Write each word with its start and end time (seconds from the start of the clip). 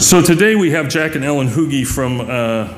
So 0.00 0.22
today 0.22 0.54
we 0.54 0.70
have 0.70 0.88
Jack 0.88 1.14
and 1.14 1.22
Ellen 1.22 1.46
Hooge 1.46 1.86
from 1.86 2.22
uh, 2.22 2.72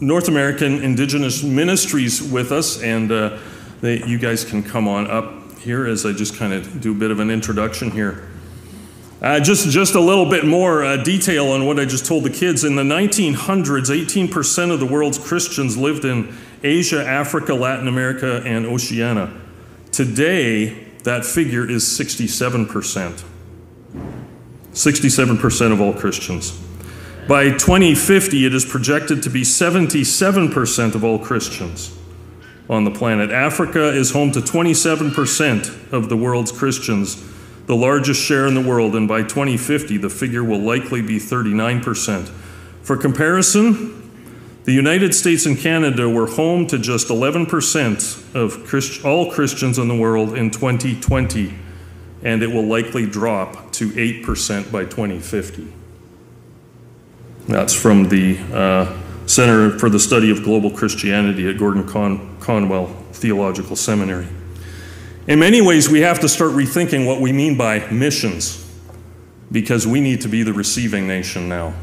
North 0.00 0.28
American 0.28 0.82
Indigenous 0.82 1.42
Ministries 1.42 2.22
with 2.22 2.52
us, 2.52 2.82
and 2.82 3.12
uh, 3.12 3.38
they, 3.82 4.02
you 4.06 4.16
guys 4.16 4.42
can 4.42 4.62
come 4.62 4.88
on 4.88 5.10
up 5.10 5.58
here 5.58 5.86
as 5.86 6.06
I 6.06 6.12
just 6.12 6.38
kind 6.38 6.54
of 6.54 6.80
do 6.80 6.92
a 6.92 6.94
bit 6.94 7.10
of 7.10 7.20
an 7.20 7.30
introduction 7.30 7.90
here. 7.90 8.30
Uh, 9.20 9.40
just, 9.40 9.68
just 9.68 9.94
a 9.94 10.00
little 10.00 10.24
bit 10.24 10.46
more 10.46 10.82
uh, 10.82 10.96
detail 10.96 11.48
on 11.48 11.66
what 11.66 11.78
I 11.78 11.84
just 11.84 12.06
told 12.06 12.24
the 12.24 12.30
kids. 12.30 12.64
In 12.64 12.76
the 12.76 12.82
1900s, 12.82 13.94
18% 13.94 14.70
of 14.72 14.80
the 14.80 14.86
world's 14.86 15.18
Christians 15.18 15.76
lived 15.76 16.06
in 16.06 16.34
Asia, 16.62 17.06
Africa, 17.06 17.52
Latin 17.52 17.88
America, 17.88 18.42
and 18.46 18.64
Oceania. 18.64 19.30
Today, 19.92 20.88
that 21.02 21.26
figure 21.26 21.68
is 21.68 21.84
67%. 21.84 23.22
67% 24.72 25.72
of 25.72 25.80
all 25.80 25.92
Christians. 25.92 26.58
By 27.28 27.50
2050, 27.50 28.44
it 28.44 28.54
is 28.54 28.64
projected 28.64 29.22
to 29.22 29.30
be 29.30 29.42
77% 29.42 30.94
of 30.94 31.04
all 31.04 31.18
Christians 31.18 31.96
on 32.68 32.84
the 32.84 32.90
planet. 32.90 33.30
Africa 33.30 33.88
is 33.88 34.12
home 34.12 34.32
to 34.32 34.40
27% 34.40 35.92
of 35.92 36.08
the 36.08 36.16
world's 36.16 36.50
Christians, 36.50 37.22
the 37.66 37.76
largest 37.76 38.20
share 38.20 38.46
in 38.46 38.54
the 38.54 38.60
world, 38.60 38.96
and 38.96 39.06
by 39.06 39.22
2050, 39.22 39.98
the 39.98 40.10
figure 40.10 40.42
will 40.42 40.60
likely 40.60 41.02
be 41.02 41.18
39%. 41.18 42.28
For 42.82 42.96
comparison, 42.96 43.98
the 44.64 44.72
United 44.72 45.14
States 45.14 45.46
and 45.46 45.58
Canada 45.58 46.08
were 46.08 46.26
home 46.26 46.66
to 46.68 46.78
just 46.78 47.08
11% 47.08 48.34
of 48.34 48.64
Christ- 48.64 49.04
all 49.04 49.30
Christians 49.30 49.78
in 49.78 49.88
the 49.88 49.94
world 49.94 50.36
in 50.36 50.50
2020, 50.50 51.54
and 52.22 52.42
it 52.42 52.48
will 52.48 52.66
likely 52.66 53.06
drop 53.06 53.72
to 53.72 53.90
8% 53.90 54.70
by 54.70 54.84
2050. 54.84 55.72
That's 57.48 57.74
from 57.74 58.08
the 58.08 58.38
uh, 58.52 58.98
Center 59.26 59.78
for 59.78 59.88
the 59.88 59.98
Study 59.98 60.30
of 60.30 60.42
Global 60.42 60.70
Christianity 60.70 61.48
at 61.48 61.58
Gordon 61.58 61.86
Con- 61.86 62.36
Conwell 62.40 62.86
Theological 63.12 63.76
Seminary. 63.76 64.28
In 65.26 65.38
many 65.38 65.60
ways, 65.60 65.88
we 65.88 66.00
have 66.00 66.20
to 66.20 66.28
start 66.28 66.52
rethinking 66.52 67.06
what 67.06 67.20
we 67.20 67.32
mean 67.32 67.56
by 67.56 67.88
missions 67.90 68.58
because 69.50 69.86
we 69.86 70.00
need 70.00 70.20
to 70.22 70.28
be 70.28 70.42
the 70.42 70.52
receiving 70.52 71.06
nation 71.06 71.48
now. 71.48 71.74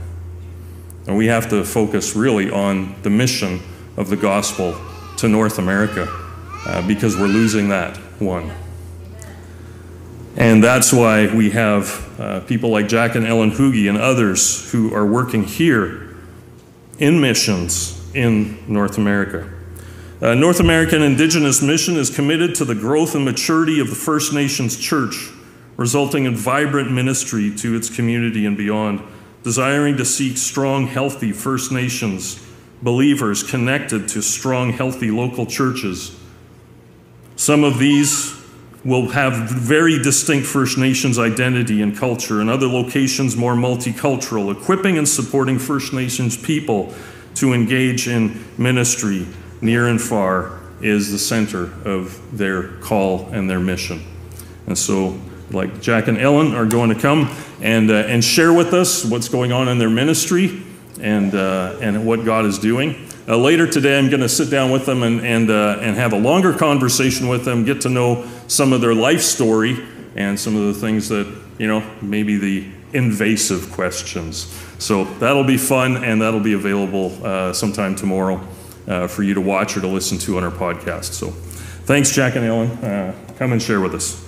And 1.08 1.18
we 1.18 1.28
have 1.28 1.50
to 1.50 1.64
focus 1.64 2.16
really 2.16 2.52
on 2.52 3.02
the 3.04 3.10
mission 3.10 3.62
of 3.96 4.10
the 4.10 4.18
gospel 4.18 4.76
to 5.18 5.28
North 5.28 5.60
America 5.60 6.08
uh, 6.66 6.86
because 6.88 7.16
we're 7.16 7.28
losing 7.28 7.70
that 7.70 7.98
one. 8.20 8.52
And 10.40 10.64
that's 10.64 10.94
why 10.94 11.28
we 11.28 11.52
have 11.52 12.20
uh, 12.20 12.40
people 12.40 12.70
like 12.70 12.88
Jack 12.88 13.16
and 13.16 13.28
Ellen 13.28 13.52
Hooge 13.52 13.86
and 13.88 13.98
others 13.98 14.72
who 14.72 14.96
are 14.96 15.06
working 15.06 15.44
here 15.44 16.16
in 16.98 17.20
missions 17.20 18.02
in 18.16 18.58
North 18.66 18.98
America. 18.98 19.52
Uh, 20.22 20.36
North 20.36 20.60
American 20.60 21.02
Indigenous 21.02 21.62
Mission 21.62 21.98
is 21.98 22.10
committed 22.10 22.56
to 22.56 22.66
the 22.66 22.74
growth 22.74 23.16
and 23.16 23.26
maturity 23.26 23.82
of 23.82 23.90
the 23.90 23.96
First 23.96 24.34
Nations 24.34 24.78
Church, 24.78 25.30
resulting 25.78 26.24
in 26.24 26.36
vibrant 26.36 26.92
ministry 26.92 27.54
to 27.58 27.76
its 27.76 27.94
community 27.94 28.46
and 28.46 28.58
beyond, 28.58 29.02
desiring 29.44 29.98
to 29.98 30.06
seek 30.06 30.38
strong, 30.38 30.88
healthy 30.88 31.34
First 31.34 31.72
Nations 31.72 32.46
believers 32.82 33.44
connected 33.44 34.08
to 34.08 34.22
strong, 34.22 34.72
healthy 34.72 35.12
local 35.12 35.46
churches. 35.46 36.18
Some 37.36 37.64
of 37.64 37.78
these 37.78 38.39
will 38.86 39.10
have 39.10 39.50
very 39.50 40.02
distinct 40.02 40.48
First 40.48 40.78
Nations 40.78 41.20
identity 41.20 41.82
and 41.82 41.96
culture, 41.98 42.40
and 42.40 42.50
other 42.50 42.68
locations 42.68 43.36
more 43.36 43.56
multicultural, 43.56 44.52
equipping 44.56 44.98
and 44.98 45.08
supporting 45.08 45.60
First 45.60 45.94
Nations 45.94 46.38
people 46.38 46.94
to 47.36 47.54
engage 47.54 48.08
in 48.08 48.44
ministry 48.58 49.28
near 49.62 49.88
and 49.88 50.02
far 50.02 50.60
is 50.82 51.12
the 51.12 51.20
center 51.20 51.66
of 51.86 52.38
their 52.38 52.78
call 52.78 53.28
and 53.32 53.50
their 53.50 53.60
mission. 53.60 54.02
And 54.68 54.78
so, 54.78 55.20
like 55.52 55.82
Jack 55.82 56.08
and 56.08 56.18
Ellen 56.18 56.54
are 56.54 56.66
going 56.66 56.90
to 56.90 57.00
come 57.00 57.36
and, 57.62 57.90
uh, 57.90 57.96
and 57.96 58.24
share 58.24 58.54
with 58.54 58.74
us 58.74 59.04
what's 59.04 59.28
going 59.28 59.52
on 59.52 59.68
in 59.68 59.78
their 59.78 59.90
ministry 59.90 60.62
and, 61.02 61.34
uh, 61.34 61.78
and 61.82 62.06
what 62.06 62.24
God 62.24 62.46
is 62.46 62.60
doing. 62.60 63.08
Uh, 63.28 63.38
later 63.38 63.68
today, 63.68 63.98
I'm 63.98 64.10
going 64.10 64.22
to 64.22 64.30
sit 64.30 64.50
down 64.50 64.72
with 64.72 64.86
them 64.86 65.04
and, 65.04 65.22
and, 65.22 65.50
uh, 65.50 65.80
and 65.82 65.96
have 65.96 66.14
a 66.14 66.18
longer 66.18 66.54
conversation 66.54 67.28
with 67.28 67.46
them, 67.46 67.64
get 67.64 67.82
to 67.82 67.90
know 67.90 68.28
some 68.50 68.74
of 68.74 68.82
their 68.82 68.96
life 68.96 69.22
story 69.22 69.78
and 70.16 70.38
some 70.38 70.56
of 70.56 70.74
the 70.74 70.74
things 70.74 71.08
that, 71.10 71.32
you 71.60 71.68
know, 71.68 71.84
maybe 72.02 72.38
the 72.38 72.68
invasive 72.94 73.72
questions. 73.72 74.52
So 74.80 75.04
that'll 75.04 75.44
be 75.44 75.58
fun 75.58 76.04
and 76.04 76.22
that'll 76.22 76.40
be 76.40 76.54
available 76.54 77.24
uh, 77.24 77.54
sometime 77.54 77.96
tomorrow 77.96 78.42
uh, 78.88 79.08
for 79.08 79.22
you 79.22 79.36
to 79.36 79.42
watch 79.42 79.78
or 79.78 79.82
to 79.82 79.88
listen 79.88 80.18
to 80.20 80.38
on 80.38 80.44
our 80.44 80.52
podcast. 80.52 81.14
So 81.14 81.30
thanks, 81.30 82.12
Jack 82.12 82.36
and 82.36 82.44
Ellen. 82.44 82.72
Uh, 82.72 83.14
come 83.38 83.52
and 83.52 83.62
share 83.62 83.80
with 83.80 83.94
us. 83.94 84.26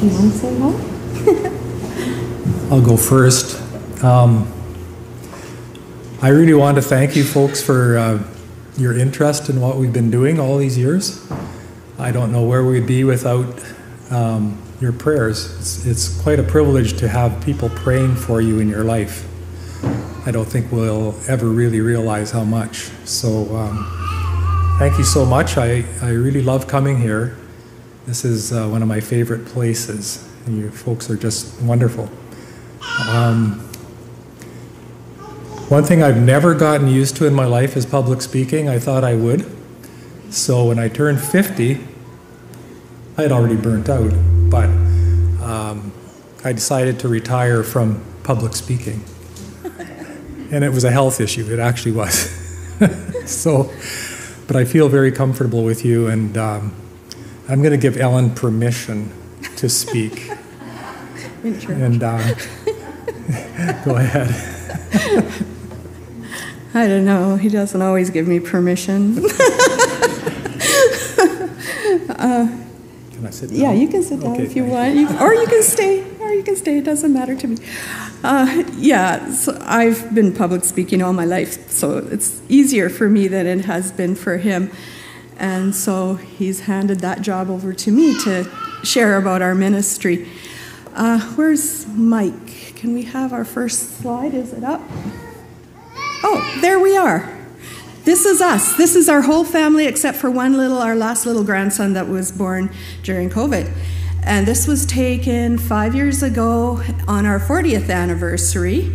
Do 0.00 0.06
you 0.06 0.12
want 0.16 0.32
to 0.32 0.38
say 0.38 0.58
hi? 0.58 2.70
I'll 2.70 2.80
go 2.82 2.96
first. 2.96 3.60
Um, 4.02 4.50
I 6.24 6.28
really 6.28 6.54
want 6.54 6.76
to 6.76 6.80
thank 6.80 7.16
you 7.16 7.22
folks 7.22 7.60
for 7.60 7.98
uh, 7.98 8.22
your 8.78 8.96
interest 8.96 9.50
in 9.50 9.60
what 9.60 9.76
we've 9.76 9.92
been 9.92 10.10
doing 10.10 10.40
all 10.40 10.56
these 10.56 10.78
years. 10.78 11.22
I 11.98 12.12
don't 12.12 12.32
know 12.32 12.44
where 12.44 12.64
we'd 12.64 12.86
be 12.86 13.04
without 13.04 13.62
um, 14.10 14.56
your 14.80 14.94
prayers. 14.94 15.54
It's, 15.58 15.84
it's 15.84 16.22
quite 16.22 16.40
a 16.40 16.42
privilege 16.42 16.96
to 17.00 17.08
have 17.08 17.44
people 17.44 17.68
praying 17.68 18.16
for 18.16 18.40
you 18.40 18.58
in 18.58 18.70
your 18.70 18.84
life. 18.84 19.28
I 20.26 20.30
don't 20.30 20.46
think 20.46 20.72
we'll 20.72 21.14
ever 21.28 21.44
really 21.44 21.82
realize 21.82 22.30
how 22.30 22.44
much. 22.44 22.88
So, 23.04 23.54
um, 23.54 24.76
thank 24.78 24.96
you 24.96 25.04
so 25.04 25.26
much. 25.26 25.58
I, 25.58 25.84
I 26.00 26.08
really 26.08 26.42
love 26.42 26.66
coming 26.66 26.96
here. 26.96 27.36
This 28.06 28.24
is 28.24 28.50
uh, 28.50 28.66
one 28.66 28.80
of 28.80 28.88
my 28.88 29.00
favorite 29.00 29.44
places, 29.44 30.26
and 30.46 30.56
you 30.56 30.70
folks 30.70 31.10
are 31.10 31.16
just 31.16 31.60
wonderful. 31.60 32.08
Um, 33.10 33.70
one 35.68 35.82
thing 35.82 36.02
I've 36.02 36.20
never 36.20 36.54
gotten 36.54 36.88
used 36.88 37.16
to 37.16 37.26
in 37.26 37.32
my 37.32 37.46
life 37.46 37.76
is 37.76 37.86
public 37.86 38.20
speaking. 38.20 38.68
I 38.68 38.78
thought 38.78 39.02
I 39.02 39.14
would. 39.14 39.50
So 40.30 40.66
when 40.66 40.78
I 40.78 40.88
turned 40.88 41.20
50, 41.20 41.80
I 43.16 43.22
had 43.22 43.32
already 43.32 43.56
burnt 43.56 43.88
out, 43.88 44.12
but 44.50 44.68
um, 45.40 45.92
I 46.44 46.52
decided 46.52 46.98
to 47.00 47.08
retire 47.08 47.62
from 47.62 48.04
public 48.24 48.54
speaking. 48.54 49.04
and 50.50 50.64
it 50.64 50.70
was 50.70 50.84
a 50.84 50.90
health 50.90 51.20
issue, 51.20 51.50
it 51.50 51.58
actually 51.58 51.92
was. 51.92 52.30
so, 53.24 53.72
but 54.46 54.56
I 54.56 54.64
feel 54.64 54.88
very 54.88 55.12
comfortable 55.12 55.64
with 55.64 55.84
you, 55.84 56.08
and 56.08 56.36
um, 56.36 56.74
I'm 57.48 57.60
going 57.62 57.70
to 57.72 57.78
give 57.78 57.96
Ellen 57.96 58.34
permission 58.34 59.12
to 59.56 59.68
speak. 59.68 60.30
and 61.42 62.02
uh, 62.02 62.34
go 63.84 63.96
ahead. 63.96 65.40
I 66.76 66.88
don't 66.88 67.04
know. 67.04 67.36
He 67.36 67.48
doesn't 67.48 67.80
always 67.80 68.10
give 68.10 68.26
me 68.26 68.40
permission. 68.40 69.18
uh, 72.10 72.60
Can 73.12 73.26
I 73.26 73.30
sit 73.30 73.50
down? 73.50 73.58
yeah, 73.58 73.72
you 73.72 73.88
can 73.88 74.02
sit 74.02 74.20
down 74.20 74.32
Okay, 74.32 74.42
if 74.42 74.56
you 74.56 74.64
want, 74.64 74.94
you, 74.96 75.08
or 75.20 75.32
you 75.34 75.46
can 75.46 75.62
stay, 75.62 76.02
or 76.20 76.32
you 76.32 76.42
can 76.42 76.56
stay. 76.56 76.78
It 76.78 76.84
doesn't 76.84 77.12
matter 77.12 77.36
to 77.36 77.46
me. 77.46 77.58
Uh, 78.24 78.64
yeah, 78.76 79.30
so 79.30 79.56
I've 79.62 80.12
been 80.14 80.32
public 80.34 80.64
speaking 80.64 81.00
all 81.00 81.12
my 81.12 81.24
life, 81.24 81.70
so 81.70 81.98
it's 81.98 82.42
easier 82.48 82.90
for 82.90 83.08
me 83.08 83.28
than 83.28 83.46
it 83.46 83.66
has 83.66 83.92
been 83.92 84.16
for 84.16 84.38
him. 84.38 84.70
And 85.38 85.74
so 85.74 86.14
he's 86.16 86.60
handed 86.60 87.00
that 87.00 87.22
job 87.22 87.50
over 87.50 87.72
to 87.72 87.90
me 87.92 88.18
to 88.24 88.50
share 88.82 89.16
about 89.16 89.42
our 89.42 89.54
ministry. 89.54 90.28
Uh, 90.94 91.20
where's 91.36 91.86
Mike? 91.88 92.74
Can 92.76 92.94
we 92.94 93.02
have 93.02 93.32
our 93.32 93.44
first 93.44 93.98
slide? 93.98 94.34
Is 94.34 94.52
it 94.52 94.64
up? 94.64 94.80
Oh, 96.26 96.58
there 96.62 96.80
we 96.80 96.96
are. 96.96 97.30
This 98.04 98.24
is 98.24 98.40
us. 98.40 98.78
This 98.78 98.96
is 98.96 99.10
our 99.10 99.20
whole 99.20 99.44
family 99.44 99.84
except 99.84 100.16
for 100.16 100.30
one 100.30 100.56
little, 100.56 100.78
our 100.78 100.96
last 100.96 101.26
little 101.26 101.44
grandson 101.44 101.92
that 101.92 102.08
was 102.08 102.32
born 102.32 102.72
during 103.02 103.28
COVID. 103.28 103.70
And 104.22 104.46
this 104.46 104.66
was 104.66 104.86
taken 104.86 105.58
five 105.58 105.94
years 105.94 106.22
ago 106.22 106.82
on 107.06 107.26
our 107.26 107.38
40th 107.38 107.90
anniversary. 107.90 108.90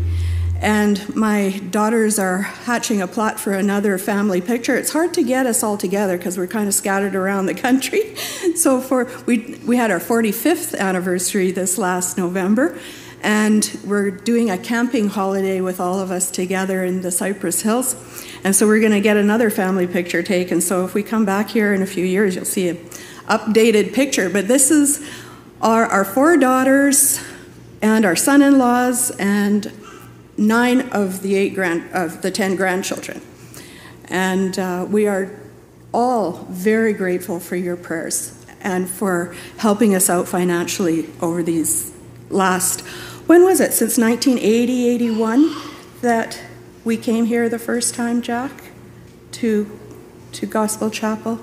And 0.60 1.16
my 1.16 1.62
daughters 1.70 2.18
are 2.18 2.40
hatching 2.42 3.00
a 3.00 3.08
plot 3.08 3.40
for 3.40 3.54
another 3.54 4.00
family 4.00 4.42
picture. 4.42 4.76
It's 4.76 4.92
hard 4.92 5.14
to 5.14 5.24
get 5.24 5.46
us 5.46 5.62
all 5.62 5.78
together 5.78 6.18
because 6.18 6.36
we're 6.36 6.48
kind 6.48 6.68
of 6.68 6.74
scattered 6.74 7.14
around 7.14 7.46
the 7.46 7.56
country. 7.56 8.16
So 8.56 8.81
for 8.81 9.10
we 9.26 9.58
we 9.66 9.78
had 9.78 9.90
our 9.90 10.02
45th 10.02 10.78
anniversary 10.78 11.52
this 11.52 11.78
last 11.78 12.18
November, 12.18 12.78
and 13.21 13.80
we're 13.86 14.12
doing 14.12 14.50
a 14.50 14.57
camping 14.57 15.10
holiday 15.10 15.62
with 15.62 15.80
all 15.80 16.00
of 16.00 16.12
us 16.12 16.31
together 16.31 16.83
in 16.83 17.01
the 17.01 17.12
Cypress 17.12 17.62
Hills. 17.62 17.95
And 18.44 18.56
so 18.56 18.66
we're 18.66 18.80
going 18.80 18.94
to 18.94 19.01
get 19.01 19.18
another 19.18 19.50
family 19.50 19.88
picture 19.88 20.24
taken. 20.24 20.62
So 20.62 20.86
if 20.86 20.94
we 20.94 21.04
come 21.04 21.25
back 21.25 21.50
here 21.50 21.74
in 21.74 21.81
a 21.81 21.88
few 21.88 22.06
years, 22.06 22.36
you'll 22.36 22.45
see 22.45 22.69
an 22.69 22.77
updated 23.27 23.94
picture, 23.94 24.30
but 24.30 24.48
this 24.48 24.71
is 24.71 25.07
our, 25.62 25.86
our 25.86 26.06
four 26.06 26.38
daughters 26.38 27.21
and 27.81 28.06
our 28.06 28.16
son-in-laws 28.16 29.12
and 29.12 29.71
nine 30.38 30.89
of 30.92 31.21
the 31.21 31.36
eight 31.36 31.54
grand 31.54 31.83
of 31.94 32.21
the 32.21 32.31
ten 32.31 32.56
grandchildren, 32.56 33.21
and 34.06 34.57
uh, 34.57 34.88
we 34.89 35.06
are 35.06 35.38
all 35.94 36.48
very 36.50 36.94
grateful 36.94 37.39
for 37.39 37.57
your 37.57 37.75
prayers 37.75 38.45
and 38.62 38.89
for 38.89 39.36
helping 39.57 39.94
us 39.94 40.10
out 40.10 40.27
financially 40.27 41.10
over 41.21 41.44
these 41.44 41.94
last 42.30 42.83
when 43.30 43.44
was 43.44 43.60
it? 43.60 43.74
Since 43.74 44.00
1980 44.00 44.90
81 44.90 45.56
that 46.02 46.42
we 46.84 46.98
came 46.98 47.26
here 47.26 47.48
the 47.48 47.60
first 47.60 47.94
time 47.94 48.24
jack 48.24 48.72
to 49.34 49.80
to 50.31 50.48
gospel 50.48 50.90
chapel? 50.90 51.40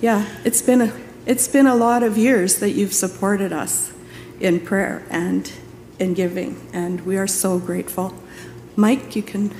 Yeah 0.00 0.26
it's 0.46 0.62
been 0.62 0.80
a 0.80 0.98
it's 1.26 1.46
been 1.46 1.66
a 1.66 1.74
lot 1.74 2.02
of 2.02 2.16
years 2.16 2.58
that 2.60 2.70
you've 2.70 2.94
supported 2.94 3.52
us 3.52 3.92
in 4.40 4.60
prayer 4.60 5.04
and 5.10 5.52
in 5.98 6.14
giving 6.14 6.70
and 6.72 7.04
we 7.04 7.18
are 7.18 7.26
so 7.26 7.58
grateful. 7.58 8.14
Mike 8.74 9.14
you 9.14 9.22
can 9.22 9.52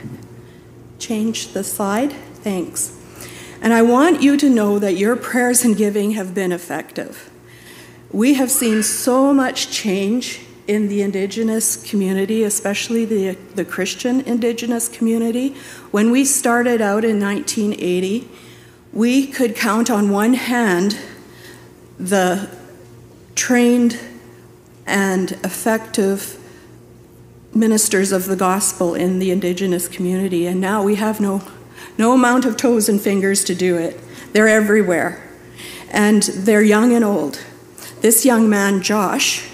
change 0.99 1.53
the 1.53 1.63
slide. 1.63 2.15
Thanks. 2.37 2.99
And 3.61 3.75
I 3.75 3.83
want 3.83 4.23
you 4.23 4.39
to 4.39 4.49
know 4.49 4.79
that 4.79 4.95
your 4.95 5.15
prayers 5.15 5.63
and 5.63 5.77
giving 5.77 6.13
have 6.13 6.33
been 6.33 6.53
effective. 6.53 7.31
We 8.11 8.33
have 8.33 8.51
seen 8.51 8.83
so 8.83 9.35
much 9.35 9.71
change 9.71 10.46
in 10.67 10.89
the 10.89 11.03
Indigenous 11.03 11.77
community, 11.89 12.43
especially 12.43 13.05
the, 13.05 13.37
the 13.55 13.65
Christian 13.65 14.21
Indigenous 14.23 14.89
community. 14.89 15.55
When 15.91 16.11
we 16.11 16.25
started 16.25 16.81
out 16.81 17.05
in 17.05 17.21
1980, 17.21 18.29
we 18.93 19.27
could 19.27 19.55
count 19.55 19.91
on 19.91 20.11
one 20.11 20.35
hand 20.35 20.99
the 21.99 22.51
trained 23.35 23.99
and 24.87 25.33
effective 25.45 26.39
ministers 27.55 28.13
of 28.13 28.27
the 28.27 28.37
gospel 28.37 28.95
in 28.95 29.19
the 29.19 29.31
Indigenous 29.31 29.89
community, 29.89 30.47
and 30.47 30.61
now 30.61 30.83
we 30.83 30.97
have 30.97 31.21
no 31.21 31.43
no 31.99 32.13
amount 32.13 32.45
of 32.45 32.57
toes 32.57 32.89
and 32.89 33.01
fingers 33.01 33.45
to 33.45 33.55
do 33.55 33.77
it. 33.77 33.99
They're 34.33 34.49
everywhere. 34.49 35.23
And 35.91 36.23
they're 36.23 36.63
young 36.63 36.93
and 36.93 37.05
old. 37.05 37.43
This 38.01 38.25
young 38.25 38.51
man, 38.51 38.83
Josh, 38.83 39.49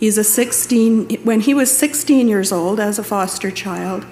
he's 0.00 0.18
a 0.18 0.24
16, 0.24 1.22
when 1.22 1.40
he 1.40 1.54
was 1.54 1.70
16 1.76 2.26
years 2.26 2.50
old 2.50 2.80
as 2.80 2.98
a 2.98 3.04
foster 3.04 3.52
child, 3.52 4.04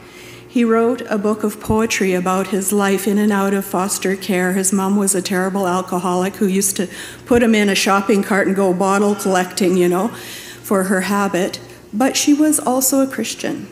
he 0.47 0.65
wrote 0.65 1.03
a 1.09 1.19
book 1.19 1.45
of 1.45 1.61
poetry 1.61 2.15
about 2.15 2.49
his 2.49 2.73
life 2.73 3.07
in 3.07 3.19
and 3.19 3.33
out 3.33 3.53
of 3.53 3.65
foster 3.65 4.17
care. 4.17 4.53
His 4.53 4.73
mom 4.73 4.97
was 4.97 5.15
a 5.15 5.21
terrible 5.21 5.67
alcoholic 5.67 6.37
who 6.37 6.47
used 6.47 6.77
to 6.77 6.89
put 7.27 7.43
him 7.43 7.55
in 7.55 7.69
a 7.69 7.75
shopping 7.75 8.23
cart 8.23 8.47
and 8.47 8.57
go 8.57 8.73
bottle 8.73 9.15
collecting, 9.15 9.77
you 9.77 9.89
know, 9.89 10.09
for 10.09 10.85
her 10.85 11.03
habit. 11.03 11.61
But 11.93 12.17
she 12.17 12.33
was 12.33 12.59
also 12.59 13.01
a 13.01 13.07
Christian 13.07 13.69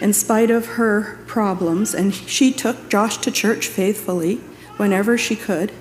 in 0.00 0.12
spite 0.12 0.50
of 0.50 0.66
her 0.66 1.18
problems, 1.26 1.94
and 1.94 2.14
she 2.14 2.52
took 2.52 2.90
Josh 2.90 3.16
to 3.18 3.30
church 3.30 3.68
faithfully 3.68 4.36
whenever 4.76 5.16
she 5.16 5.36
could. 5.36 5.72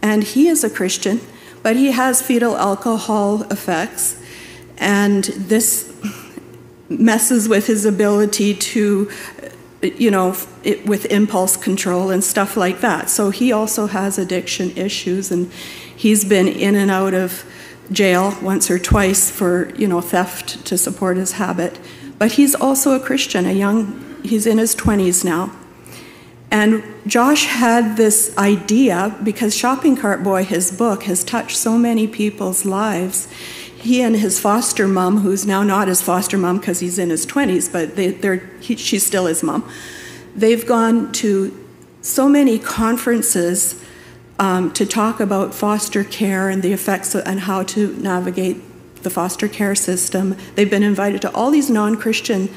And 0.00 0.22
he 0.22 0.46
is 0.46 0.62
a 0.62 0.70
Christian, 0.70 1.20
but 1.62 1.74
he 1.76 1.90
has 1.90 2.22
fetal 2.22 2.56
alcohol 2.56 3.42
effects, 3.50 4.22
and 4.78 5.24
this 5.24 5.92
messes 6.88 7.48
with 7.48 7.66
his 7.66 7.84
ability 7.84 8.54
to, 8.54 9.10
you 9.82 10.10
know, 10.10 10.36
it, 10.62 10.86
with 10.86 11.06
impulse 11.06 11.56
control 11.56 12.10
and 12.10 12.22
stuff 12.22 12.56
like 12.56 12.80
that. 12.80 13.10
So 13.10 13.30
he 13.30 13.52
also 13.52 13.86
has 13.86 14.18
addiction 14.18 14.70
issues, 14.76 15.30
and 15.30 15.50
he's 15.96 16.24
been 16.24 16.48
in 16.48 16.74
and 16.74 16.90
out 16.90 17.14
of 17.14 17.44
jail 17.90 18.36
once 18.42 18.70
or 18.70 18.78
twice 18.78 19.30
for, 19.30 19.74
you 19.76 19.86
know, 19.86 20.00
theft 20.00 20.64
to 20.66 20.76
support 20.78 21.16
his 21.16 21.32
habit. 21.32 21.78
But 22.18 22.32
he's 22.32 22.54
also 22.54 22.92
a 22.92 23.00
Christian, 23.00 23.46
a 23.46 23.52
young, 23.52 24.20
he's 24.24 24.46
in 24.46 24.58
his 24.58 24.74
20s 24.74 25.24
now. 25.24 25.54
And 26.50 26.82
Josh 27.06 27.44
had 27.46 27.96
this 27.96 28.36
idea 28.38 29.16
because 29.22 29.54
Shopping 29.54 29.96
Cart 29.96 30.22
Boy, 30.22 30.44
his 30.44 30.70
book, 30.70 31.02
has 31.04 31.24
touched 31.24 31.56
so 31.56 31.76
many 31.76 32.06
people's 32.06 32.64
lives. 32.64 33.28
He 33.86 34.02
and 34.02 34.16
his 34.16 34.40
foster 34.40 34.88
mom, 34.88 35.18
who's 35.18 35.46
now 35.46 35.62
not 35.62 35.86
his 35.86 36.02
foster 36.02 36.36
mom 36.36 36.58
because 36.58 36.80
he's 36.80 36.98
in 36.98 37.10
his 37.10 37.24
20s, 37.24 37.72
but 37.72 37.94
they, 37.94 38.40
he, 38.60 38.74
she's 38.74 39.06
still 39.06 39.26
his 39.26 39.44
mom, 39.44 39.68
they've 40.34 40.66
gone 40.66 41.12
to 41.12 41.56
so 42.02 42.28
many 42.28 42.58
conferences 42.58 43.80
um, 44.40 44.72
to 44.72 44.84
talk 44.84 45.20
about 45.20 45.54
foster 45.54 46.02
care 46.04 46.48
and 46.48 46.62
the 46.62 46.72
effects 46.72 47.14
of, 47.14 47.26
and 47.26 47.40
how 47.40 47.62
to 47.62 47.96
navigate 47.98 48.60
the 49.02 49.10
foster 49.10 49.46
care 49.46 49.74
system. 49.74 50.36
They've 50.56 50.68
been 50.68 50.82
invited 50.82 51.22
to 51.22 51.32
all 51.32 51.50
these 51.50 51.70
non 51.70 51.96
Christian 51.96 52.48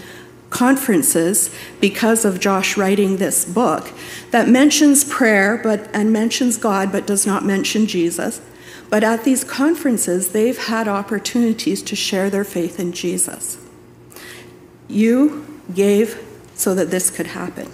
conferences 0.49 1.55
because 1.79 2.25
of 2.25 2.39
Josh 2.39 2.75
writing 2.75 3.17
this 3.17 3.45
book 3.45 3.93
that 4.31 4.49
mentions 4.49 5.03
prayer 5.03 5.59
but 5.61 5.87
and 5.93 6.11
mentions 6.11 6.57
God 6.57 6.91
but 6.91 7.05
does 7.05 7.27
not 7.27 7.45
mention 7.45 7.85
Jesus. 7.85 8.41
But 8.89 9.03
at 9.03 9.23
these 9.23 9.43
conferences 9.43 10.29
they've 10.29 10.57
had 10.57 10.87
opportunities 10.87 11.81
to 11.83 11.95
share 11.95 12.29
their 12.29 12.43
faith 12.43 12.79
in 12.79 12.91
Jesus. 12.91 13.57
You 14.87 15.61
gave 15.73 16.25
so 16.55 16.73
that 16.75 16.89
this 16.91 17.09
could 17.09 17.27
happen. 17.27 17.71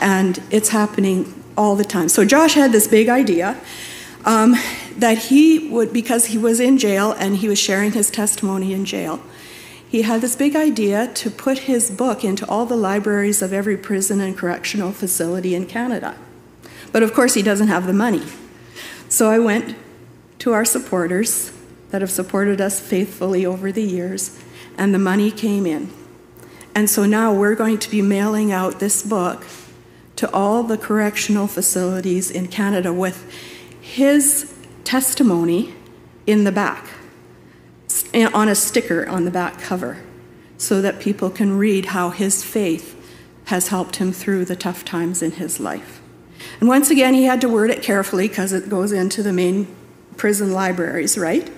And 0.00 0.42
it's 0.50 0.70
happening 0.70 1.34
all 1.56 1.76
the 1.76 1.84
time. 1.84 2.08
So 2.08 2.24
Josh 2.24 2.54
had 2.54 2.72
this 2.72 2.86
big 2.86 3.08
idea 3.08 3.60
um, 4.24 4.54
that 4.96 5.18
he 5.18 5.68
would, 5.68 5.92
because 5.92 6.26
he 6.26 6.38
was 6.38 6.60
in 6.60 6.78
jail 6.78 7.12
and 7.12 7.36
he 7.36 7.48
was 7.48 7.58
sharing 7.58 7.92
his 7.92 8.10
testimony 8.10 8.72
in 8.72 8.84
jail, 8.84 9.20
he 9.88 10.02
had 10.02 10.20
this 10.20 10.36
big 10.36 10.54
idea 10.54 11.10
to 11.14 11.30
put 11.30 11.60
his 11.60 11.90
book 11.90 12.24
into 12.24 12.46
all 12.46 12.66
the 12.66 12.76
libraries 12.76 13.42
of 13.42 13.52
every 13.52 13.76
prison 13.76 14.20
and 14.20 14.36
correctional 14.36 14.92
facility 14.92 15.54
in 15.54 15.66
Canada. 15.66 16.16
But 16.92 17.02
of 17.02 17.14
course, 17.14 17.34
he 17.34 17.42
doesn't 17.42 17.68
have 17.68 17.86
the 17.86 17.92
money. 17.92 18.22
So 19.08 19.30
I 19.30 19.38
went 19.38 19.76
to 20.38 20.52
our 20.52 20.64
supporters 20.64 21.52
that 21.90 22.00
have 22.00 22.10
supported 22.10 22.60
us 22.60 22.80
faithfully 22.80 23.44
over 23.44 23.72
the 23.72 23.82
years, 23.82 24.38
and 24.76 24.94
the 24.94 24.98
money 24.98 25.30
came 25.30 25.66
in. 25.66 25.90
And 26.74 26.88
so 26.88 27.06
now 27.06 27.32
we're 27.32 27.54
going 27.54 27.78
to 27.78 27.90
be 27.90 28.02
mailing 28.02 28.52
out 28.52 28.78
this 28.78 29.02
book 29.02 29.44
to 30.16 30.30
all 30.32 30.62
the 30.62 30.78
correctional 30.78 31.46
facilities 31.46 32.30
in 32.30 32.48
Canada 32.48 32.92
with 32.92 33.32
his 33.80 34.54
testimony 34.84 35.74
in 36.26 36.44
the 36.44 36.52
back 36.52 36.86
on 38.34 38.48
a 38.48 38.54
sticker 38.54 39.08
on 39.08 39.24
the 39.24 39.30
back 39.30 39.60
cover 39.60 39.98
so 40.56 40.82
that 40.82 41.00
people 41.00 41.30
can 41.30 41.56
read 41.56 41.86
how 41.86 42.10
his 42.10 42.44
faith 42.44 42.94
has 43.46 43.68
helped 43.68 43.96
him 43.96 44.12
through 44.12 44.44
the 44.44 44.56
tough 44.56 44.84
times 44.84 45.22
in 45.22 45.32
his 45.32 45.58
life. 45.58 46.00
And 46.60 46.68
once 46.68 46.90
again, 46.90 47.14
he 47.14 47.24
had 47.24 47.40
to 47.40 47.48
word 47.48 47.70
it 47.70 47.82
carefully 47.82 48.28
because 48.28 48.52
it 48.52 48.68
goes 48.68 48.92
into 48.92 49.22
the 49.22 49.32
main 49.32 49.66
prison 50.18 50.52
libraries, 50.52 51.16
right? 51.16 51.50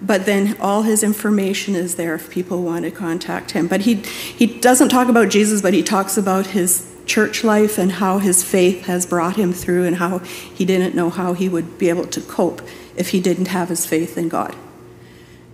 But 0.00 0.24
then 0.24 0.56
all 0.60 0.82
his 0.82 1.02
information 1.02 1.74
is 1.74 1.96
there 1.96 2.14
if 2.14 2.30
people 2.30 2.62
want 2.62 2.84
to 2.84 2.90
contact 2.90 3.50
him. 3.50 3.66
But 3.66 3.82
he, 3.82 3.96
he 3.96 4.46
doesn't 4.46 4.88
talk 4.88 5.08
about 5.08 5.28
Jesus, 5.28 5.60
but 5.60 5.74
he 5.74 5.82
talks 5.82 6.16
about 6.16 6.46
his 6.46 6.90
church 7.04 7.42
life 7.42 7.78
and 7.78 7.92
how 7.92 8.18
his 8.18 8.44
faith 8.44 8.86
has 8.86 9.04
brought 9.06 9.36
him 9.36 9.52
through 9.52 9.84
and 9.84 9.96
how 9.96 10.18
he 10.18 10.64
didn't 10.64 10.94
know 10.94 11.10
how 11.10 11.32
he 11.32 11.48
would 11.48 11.78
be 11.78 11.88
able 11.88 12.06
to 12.06 12.20
cope 12.20 12.62
if 12.96 13.08
he 13.10 13.20
didn't 13.20 13.48
have 13.48 13.68
his 13.68 13.84
faith 13.84 14.16
in 14.16 14.28
God. 14.28 14.54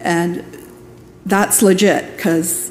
And 0.00 0.44
that's 1.24 1.62
legit 1.62 2.16
because, 2.16 2.70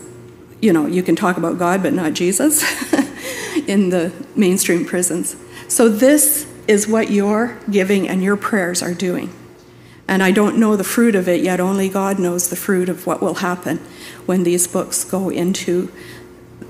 you 0.61 0.71
know, 0.71 0.85
you 0.85 1.01
can 1.01 1.15
talk 1.15 1.37
about 1.37 1.57
God 1.57 1.81
but 1.81 1.93
not 1.93 2.13
Jesus 2.13 2.61
in 3.67 3.89
the 3.89 4.13
mainstream 4.35 4.85
prisons. 4.85 5.35
So 5.67 5.89
this 5.89 6.47
is 6.67 6.87
what 6.87 7.09
your 7.09 7.57
giving 7.71 8.07
and 8.07 8.21
your 8.21 8.37
prayers 8.37 8.83
are 8.83 8.93
doing. 8.93 9.33
And 10.07 10.21
I 10.21 10.31
don't 10.31 10.57
know 10.57 10.75
the 10.75 10.83
fruit 10.83 11.15
of 11.15 11.27
it 11.27 11.41
yet, 11.41 11.59
only 11.59 11.89
God 11.89 12.19
knows 12.19 12.49
the 12.49 12.55
fruit 12.55 12.89
of 12.89 13.07
what 13.07 13.21
will 13.21 13.35
happen 13.35 13.77
when 14.25 14.43
these 14.43 14.67
books 14.67 15.03
go 15.03 15.29
into 15.29 15.91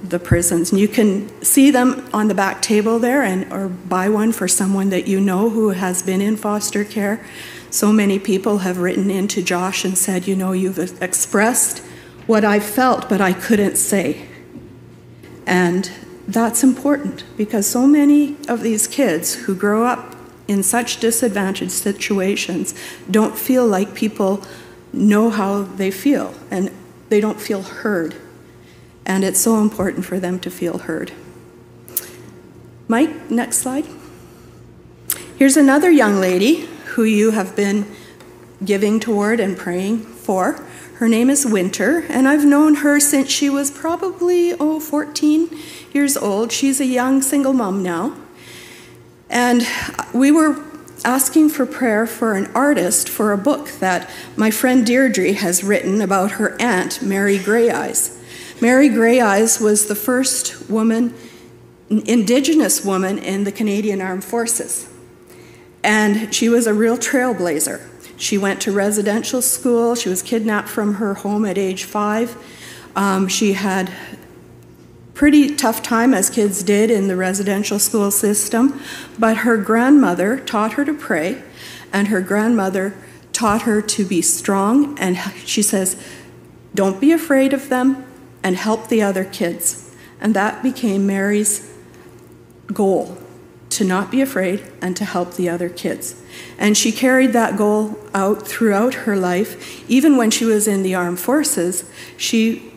the 0.03 0.19
prisons. 0.19 0.71
And 0.71 0.79
you 0.79 0.87
can 0.87 1.29
see 1.43 1.71
them 1.71 2.07
on 2.13 2.27
the 2.27 2.35
back 2.35 2.61
table 2.61 2.99
there 2.99 3.23
and 3.23 3.51
or 3.51 3.69
buy 3.69 4.09
one 4.09 4.31
for 4.31 4.47
someone 4.47 4.89
that 4.89 5.07
you 5.07 5.19
know 5.19 5.49
who 5.49 5.69
has 5.69 6.03
been 6.03 6.21
in 6.21 6.35
foster 6.35 6.83
care. 6.83 7.25
So 7.69 7.91
many 7.91 8.19
people 8.19 8.59
have 8.59 8.77
written 8.77 9.09
into 9.09 9.41
Josh 9.41 9.83
and 9.83 9.97
said, 9.97 10.27
you 10.27 10.35
know, 10.35 10.51
you've 10.51 11.01
expressed 11.01 11.79
what 12.27 12.45
I 12.45 12.59
felt 12.59 13.09
but 13.09 13.21
I 13.21 13.33
couldn't 13.33 13.77
say. 13.77 14.27
And 15.45 15.89
that's 16.27 16.63
important 16.63 17.23
because 17.35 17.67
so 17.67 17.87
many 17.87 18.37
of 18.47 18.61
these 18.61 18.87
kids 18.87 19.35
who 19.35 19.55
grow 19.55 19.85
up 19.85 20.12
in 20.47 20.63
such 20.63 20.99
disadvantaged 20.99 21.71
situations 21.71 22.73
don't 23.09 23.37
feel 23.37 23.65
like 23.65 23.93
people 23.93 24.43
know 24.91 25.29
how 25.29 25.63
they 25.63 25.89
feel 25.89 26.33
and 26.51 26.71
they 27.09 27.21
don't 27.21 27.39
feel 27.39 27.61
heard 27.61 28.15
and 29.05 29.23
it's 29.23 29.39
so 29.39 29.59
important 29.59 30.05
for 30.05 30.19
them 30.19 30.39
to 30.39 30.49
feel 30.49 30.79
heard. 30.79 31.11
Mike, 32.87 33.29
next 33.29 33.57
slide. 33.57 33.85
Here's 35.37 35.57
another 35.57 35.91
young 35.91 36.19
lady 36.19 36.67
who 36.95 37.03
you 37.03 37.31
have 37.31 37.55
been 37.55 37.85
giving 38.63 38.99
toward 38.99 39.39
and 39.39 39.57
praying 39.57 39.99
for. 39.99 40.63
Her 40.95 41.09
name 41.09 41.29
is 41.29 41.45
Winter, 41.45 42.05
and 42.07 42.27
I've 42.27 42.45
known 42.45 42.75
her 42.75 42.99
since 42.99 43.29
she 43.29 43.49
was 43.49 43.71
probably, 43.71 44.53
oh, 44.53 44.79
14 44.79 45.49
years 45.91 46.15
old. 46.15 46.51
She's 46.51 46.79
a 46.79 46.85
young 46.85 47.21
single 47.21 47.53
mom 47.53 47.83
now. 47.83 48.15
And 49.33 49.67
we 50.13 50.29
were 50.29 50.63
asking 51.03 51.49
for 51.49 51.65
prayer 51.65 52.05
for 52.05 52.35
an 52.35 52.51
artist 52.53 53.09
for 53.09 53.33
a 53.33 53.37
book 53.37 53.67
that 53.79 54.07
my 54.37 54.51
friend 54.51 54.85
Deirdre 54.85 55.33
has 55.33 55.63
written 55.63 56.01
about 56.01 56.33
her 56.33 56.55
aunt, 56.61 57.01
Mary 57.01 57.39
Grey 57.39 57.71
Eyes. 57.71 58.23
Mary 58.61 58.89
Grey 58.89 59.19
Eyes 59.19 59.59
was 59.59 59.87
the 59.87 59.95
first 59.95 60.69
woman, 60.69 61.15
Indigenous 61.89 62.85
woman, 62.85 63.17
in 63.17 63.43
the 63.43 63.51
Canadian 63.51 64.01
Armed 64.01 64.23
Forces. 64.23 64.87
And 65.83 66.33
she 66.33 66.47
was 66.47 66.67
a 66.67 66.73
real 66.73 66.95
trailblazer. 66.95 67.81
She 68.15 68.37
went 68.37 68.61
to 68.61 68.71
residential 68.71 69.41
school. 69.41 69.95
She 69.95 70.09
was 70.09 70.21
kidnapped 70.21 70.69
from 70.69 70.95
her 70.95 71.15
home 71.15 71.43
at 71.45 71.57
age 71.57 71.85
five. 71.85 72.37
Um, 72.95 73.27
she 73.27 73.53
had 73.53 73.91
pretty 75.13 75.55
tough 75.55 75.81
time 75.83 76.13
as 76.13 76.29
kids 76.29 76.63
did 76.63 76.89
in 76.89 77.07
the 77.07 77.15
residential 77.15 77.79
school 77.79 78.11
system, 78.11 78.79
but 79.17 79.37
her 79.37 79.57
grandmother 79.57 80.39
taught 80.39 80.73
her 80.73 80.85
to 80.85 80.93
pray, 80.93 81.41
and 81.91 82.07
her 82.07 82.21
grandmother 82.21 82.95
taught 83.31 83.63
her 83.63 83.81
to 83.81 84.05
be 84.05 84.21
strong. 84.21 84.97
And 84.99 85.17
she 85.45 85.61
says, 85.61 86.01
Don't 86.73 86.99
be 86.99 87.11
afraid 87.11 87.53
of 87.53 87.69
them 87.69 88.05
and 88.43 88.55
help 88.55 88.89
the 88.89 89.01
other 89.01 89.25
kids. 89.25 89.91
And 90.19 90.35
that 90.35 90.63
became 90.63 91.05
Mary's 91.05 91.71
goal 92.71 93.17
to 93.69 93.83
not 93.83 94.11
be 94.11 94.21
afraid 94.21 94.63
and 94.81 94.95
to 94.95 95.05
help 95.05 95.33
the 95.33 95.49
other 95.49 95.69
kids. 95.69 96.21
And 96.57 96.77
she 96.77 96.91
carried 96.91 97.33
that 97.33 97.57
goal 97.57 97.99
out 98.13 98.47
throughout 98.47 98.93
her 98.93 99.15
life. 99.15 99.89
Even 99.89 100.15
when 100.15 100.31
she 100.31 100.45
was 100.45 100.67
in 100.67 100.83
the 100.83 100.95
armed 100.95 101.19
forces, 101.19 101.89
she 102.15 102.72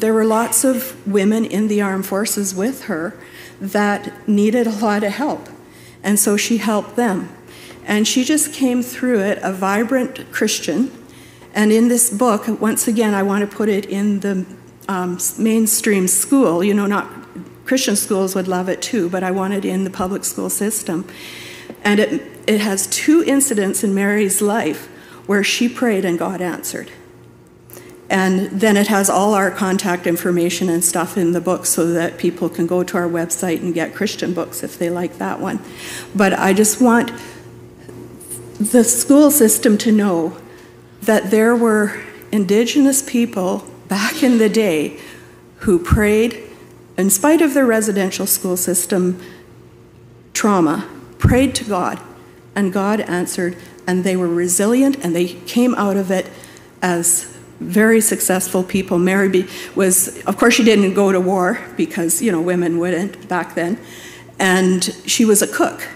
there 0.00 0.12
were 0.12 0.24
lots 0.24 0.64
of 0.64 1.06
women 1.06 1.44
in 1.44 1.68
the 1.68 1.80
armed 1.80 2.06
forces 2.06 2.54
with 2.54 2.84
her 2.84 3.16
that 3.60 4.28
needed 4.28 4.66
a 4.66 4.70
lot 4.70 5.02
of 5.02 5.12
help. 5.12 5.48
And 6.02 6.18
so 6.18 6.36
she 6.36 6.58
helped 6.58 6.96
them. 6.96 7.30
And 7.84 8.06
she 8.06 8.24
just 8.24 8.52
came 8.52 8.82
through 8.82 9.20
it 9.20 9.38
a 9.42 9.52
vibrant 9.52 10.30
Christian. 10.32 10.90
And 11.54 11.72
in 11.72 11.88
this 11.88 12.10
book, 12.10 12.60
once 12.60 12.86
again, 12.86 13.14
I 13.14 13.22
want 13.22 13.48
to 13.48 13.56
put 13.56 13.68
it 13.68 13.86
in 13.86 14.20
the 14.20 14.44
um, 14.88 15.18
mainstream 15.38 16.08
school. 16.08 16.62
You 16.62 16.74
know, 16.74 16.86
not 16.86 17.08
Christian 17.64 17.96
schools 17.96 18.34
would 18.34 18.48
love 18.48 18.68
it 18.68 18.82
too, 18.82 19.08
but 19.08 19.22
I 19.22 19.30
want 19.30 19.54
it 19.54 19.64
in 19.64 19.84
the 19.84 19.90
public 19.90 20.24
school 20.24 20.50
system. 20.50 21.06
And 21.82 22.00
it, 22.00 22.22
it 22.46 22.60
has 22.60 22.86
two 22.88 23.24
incidents 23.24 23.82
in 23.82 23.94
Mary's 23.94 24.42
life 24.42 24.86
where 25.26 25.42
she 25.42 25.68
prayed 25.68 26.04
and 26.04 26.18
God 26.18 26.40
answered. 26.40 26.90
And 28.08 28.60
then 28.60 28.76
it 28.76 28.86
has 28.86 29.10
all 29.10 29.34
our 29.34 29.50
contact 29.50 30.06
information 30.06 30.68
and 30.68 30.84
stuff 30.84 31.16
in 31.16 31.32
the 31.32 31.40
book 31.40 31.66
so 31.66 31.92
that 31.92 32.18
people 32.18 32.48
can 32.48 32.66
go 32.66 32.84
to 32.84 32.96
our 32.96 33.08
website 33.08 33.60
and 33.60 33.74
get 33.74 33.94
Christian 33.94 34.32
books 34.32 34.62
if 34.62 34.78
they 34.78 34.90
like 34.90 35.18
that 35.18 35.40
one. 35.40 35.60
But 36.14 36.32
I 36.32 36.52
just 36.52 36.80
want 36.80 37.10
the 38.60 38.84
school 38.84 39.30
system 39.30 39.76
to 39.78 39.92
know 39.92 40.38
that 41.02 41.30
there 41.30 41.56
were 41.56 42.00
Indigenous 42.30 43.02
people 43.02 43.64
back 43.88 44.22
in 44.22 44.38
the 44.38 44.48
day 44.48 45.00
who 45.60 45.78
prayed, 45.78 46.42
in 46.96 47.10
spite 47.10 47.40
of 47.42 47.54
their 47.54 47.66
residential 47.66 48.26
school 48.26 48.56
system 48.56 49.20
trauma, 50.32 50.88
prayed 51.18 51.54
to 51.56 51.64
God, 51.64 52.00
and 52.54 52.72
God 52.72 53.00
answered, 53.00 53.56
and 53.86 54.04
they 54.04 54.16
were 54.16 54.28
resilient 54.28 54.96
and 55.04 55.14
they 55.14 55.26
came 55.26 55.74
out 55.74 55.96
of 55.96 56.10
it 56.10 56.28
as 56.82 57.35
very 57.60 58.00
successful 58.00 58.62
people. 58.62 58.98
Mary 58.98 59.28
B 59.28 59.48
was, 59.74 60.22
of 60.24 60.36
course, 60.36 60.54
she 60.54 60.64
didn't 60.64 60.94
go 60.94 61.12
to 61.12 61.20
war 61.20 61.58
because, 61.76 62.22
you 62.22 62.30
know, 62.30 62.40
women 62.40 62.78
wouldn't 62.78 63.28
back 63.28 63.54
then. 63.54 63.78
And 64.38 64.84
she 65.06 65.24
was 65.24 65.42
a 65.42 65.46
cook 65.46 65.88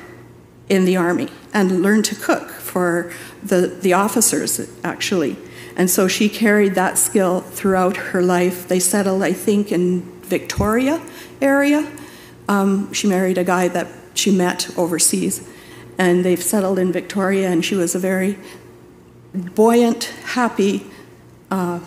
in 0.68 0.84
the 0.84 0.96
army 0.96 1.28
and 1.52 1.82
learned 1.82 2.04
to 2.06 2.14
cook 2.14 2.48
for 2.50 3.12
the, 3.42 3.66
the 3.66 3.92
officers, 3.92 4.70
actually. 4.82 5.36
And 5.76 5.90
so 5.90 6.08
she 6.08 6.28
carried 6.28 6.74
that 6.74 6.98
skill 6.98 7.40
throughout 7.40 7.96
her 7.96 8.22
life. 8.22 8.68
They 8.68 8.80
settled, 8.80 9.22
I 9.22 9.32
think, 9.32 9.72
in 9.72 10.02
Victoria 10.22 11.02
area. 11.40 11.90
Um, 12.48 12.92
she 12.92 13.06
married 13.06 13.38
a 13.38 13.44
guy 13.44 13.68
that 13.68 13.88
she 14.14 14.30
met 14.30 14.76
overseas. 14.78 15.46
And 15.98 16.24
they've 16.24 16.42
settled 16.42 16.78
in 16.78 16.92
Victoria, 16.92 17.50
and 17.50 17.64
she 17.64 17.74
was 17.74 17.94
a 17.94 17.98
very 17.98 18.38
buoyant, 19.34 20.04
happy, 20.24 20.89
uh, 21.50 21.80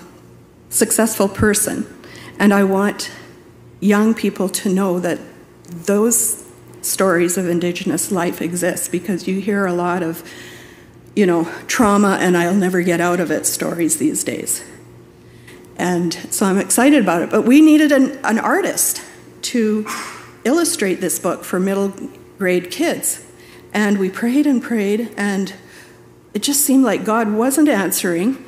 successful 0.70 1.27
person. 1.27 1.86
And 2.39 2.53
I 2.53 2.63
want 2.63 3.12
young 3.79 4.13
people 4.13 4.50
to 4.50 4.70
know 4.70 5.00
that 5.00 5.20
those 5.65 6.43
stories 6.82 7.38
of 7.38 7.48
Indigenous 7.48 8.12
life 8.12 8.41
exist 8.41 8.91
because 8.91 9.27
you 9.27 9.39
hear 9.39 9.65
a 9.65 9.74
lot 9.74 10.03
of, 10.03 10.24
you 11.15 11.25
know, 11.25 11.46
trauma 11.67 12.17
and 12.20 12.36
I'll 12.38 12.55
never 12.55 12.82
get 12.82 13.00
out 13.00 13.20
of 13.20 13.32
it 13.32 13.46
stories 13.46 13.98
these 13.98 14.24
days. 14.24 14.63
And 15.77 16.13
so 16.29 16.46
I'm 16.46 16.60
excited 16.60 17.01
about 17.01 17.22
it. 17.22 17.29
But 17.29 17.43
we 17.43 17.62
needed 17.62 17.91
an, 17.91 18.20
an 18.24 18.39
artist 18.39 19.01
to 19.43 19.86
illustrate 20.43 20.96
this 20.96 21.20
book 21.20 21.43
for 21.43 21.60
middle 21.60 21.93
grade 22.38 22.70
kids. 22.72 23.25
And 23.74 23.98
we 23.98 24.10
prayed 24.10 24.46
and 24.46 24.62
prayed, 24.62 25.12
and 25.17 25.53
it 26.34 26.43
just 26.43 26.62
seemed 26.62 26.84
like 26.84 27.03
God 27.03 27.32
wasn't 27.32 27.67
answering. 27.67 28.43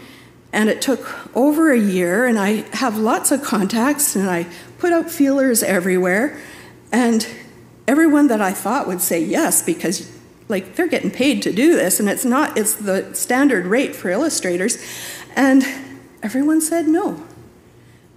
And 0.56 0.70
it 0.70 0.82
took 0.82 1.36
over 1.36 1.74
a 1.74 1.78
year, 1.78 2.26
and 2.26 2.40
I 2.40 2.64
have 2.78 2.98
lots 2.98 3.30
of 3.30 3.44
contacts, 3.44 4.16
and 4.16 4.30
I 4.30 4.48
put 4.78 4.94
out 4.94 5.12
feelers 5.12 5.62
everywhere. 5.62 6.40
And 6.94 7.28
everyone 7.90 8.28
that 8.28 8.40
I 8.40 8.54
thought 8.54 8.88
would 8.88 9.02
say 9.02 9.22
yes, 9.22 9.62
because 9.62 10.10
like 10.48 10.76
they're 10.76 10.88
getting 10.88 11.12
paid 11.12 11.42
to 11.42 11.52
do 11.52 11.76
this, 11.76 12.00
and 12.00 12.08
it's 12.08 12.24
not, 12.24 12.58
it's 12.58 12.74
the 12.74 13.14
standard 13.14 13.66
rate 13.66 13.98
for 13.98 14.10
illustrators. 14.10 14.82
And 15.36 15.66
everyone 16.24 16.62
said 16.62 16.88
no. 16.88 17.22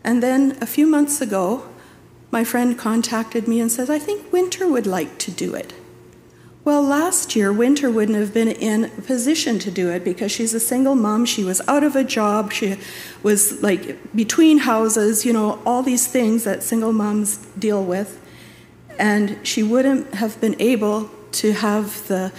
And 0.05 0.23
then 0.23 0.57
a 0.61 0.67
few 0.67 0.87
months 0.87 1.21
ago, 1.21 1.69
my 2.31 2.45
friend 2.45 2.79
contacted 2.79 3.49
me 3.49 3.59
and 3.59 3.73
says, 3.73 3.91
I 3.91 3.99
think 3.99 4.33
Winter 4.33 4.69
would 4.69 4.87
like 4.87 5.19
to 5.19 5.33
do 5.33 5.57
it. 5.57 5.73
Well, 6.69 6.83
last 6.83 7.35
year, 7.35 7.51
Winter 7.51 7.91
wouldn't 7.91 8.19
have 8.19 8.35
been 8.35 8.49
in 8.49 8.85
a 8.85 8.89
position 8.89 9.59
to 9.61 9.71
do 9.71 9.91
it 9.91 10.05
because 10.05 10.31
she's 10.31 10.53
a 10.53 10.61
single 10.61 10.95
mom. 10.95 11.25
She 11.25 11.43
was 11.43 11.63
out 11.67 11.83
of 11.83 11.97
a 11.97 12.05
job. 12.05 12.53
She 12.53 12.77
was 13.23 13.63
like 13.63 14.15
between 14.15 14.59
houses, 14.59 15.25
you 15.25 15.33
know, 15.33 15.63
all 15.65 15.83
these 15.83 16.07
things 16.07 16.45
that 16.45 16.63
single 16.63 16.93
moms 16.93 17.39
deal 17.59 17.83
with. 17.83 18.21
And 18.99 19.39
she 19.45 19.63
wouldn't 19.63 20.17
have 20.17 20.39
been 20.43 20.61
able 20.61 21.09
to 21.41 21.53
have 21.53 22.07
the 22.07 22.35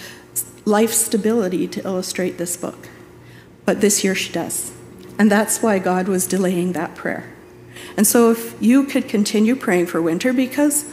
life 0.64 0.94
stability 0.94 1.68
to 1.68 1.84
illustrate 1.84 2.38
this 2.38 2.56
book. 2.56 2.88
But 3.66 3.82
this 3.82 4.04
year 4.04 4.14
she 4.14 4.32
does. 4.32 4.72
And 5.18 5.32
that's 5.32 5.64
why 5.64 5.80
God 5.80 6.08
was 6.08 6.28
delaying 6.28 6.74
that 6.74 6.94
prayer. 6.94 7.34
And 7.98 8.06
so 8.06 8.30
if 8.30 8.56
you 8.62 8.84
could 8.84 9.10
continue 9.10 9.56
praying 9.56 9.88
for 9.88 10.00
Winter 10.00 10.34
because 10.34 10.86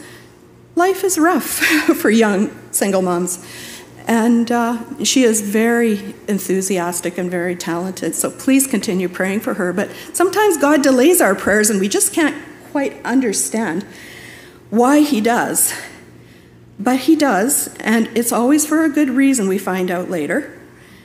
life 0.77 1.03
is 1.03 1.17
rough 1.17 1.43
for 1.99 2.09
young 2.09 2.55
single 2.71 3.01
moms. 3.01 3.45
And 4.05 4.49
uh, 4.51 5.03
she 5.03 5.23
is 5.23 5.41
very 5.41 6.15
enthusiastic 6.29 7.17
and 7.17 7.29
very 7.29 7.57
talented. 7.57 8.15
So 8.15 8.31
please 8.31 8.65
continue 8.65 9.09
praying 9.09 9.41
for 9.41 9.55
her. 9.55 9.73
But 9.73 9.91
sometimes 10.13 10.55
God 10.55 10.81
delays 10.81 11.19
our 11.19 11.35
prayers 11.35 11.69
and 11.69 11.81
we 11.81 11.89
just 11.89 12.13
can't 12.13 12.41
quite 12.71 13.03
understand 13.03 13.85
why 14.69 15.01
He 15.01 15.19
does. 15.19 15.73
But 16.79 16.99
He 16.99 17.15
does, 17.15 17.75
and 17.79 18.07
it's 18.15 18.31
always 18.31 18.65
for 18.65 18.85
a 18.85 18.89
good 18.89 19.09
reason, 19.09 19.47
we 19.47 19.57
find 19.57 19.89
out 19.89 20.09
later. 20.09 20.53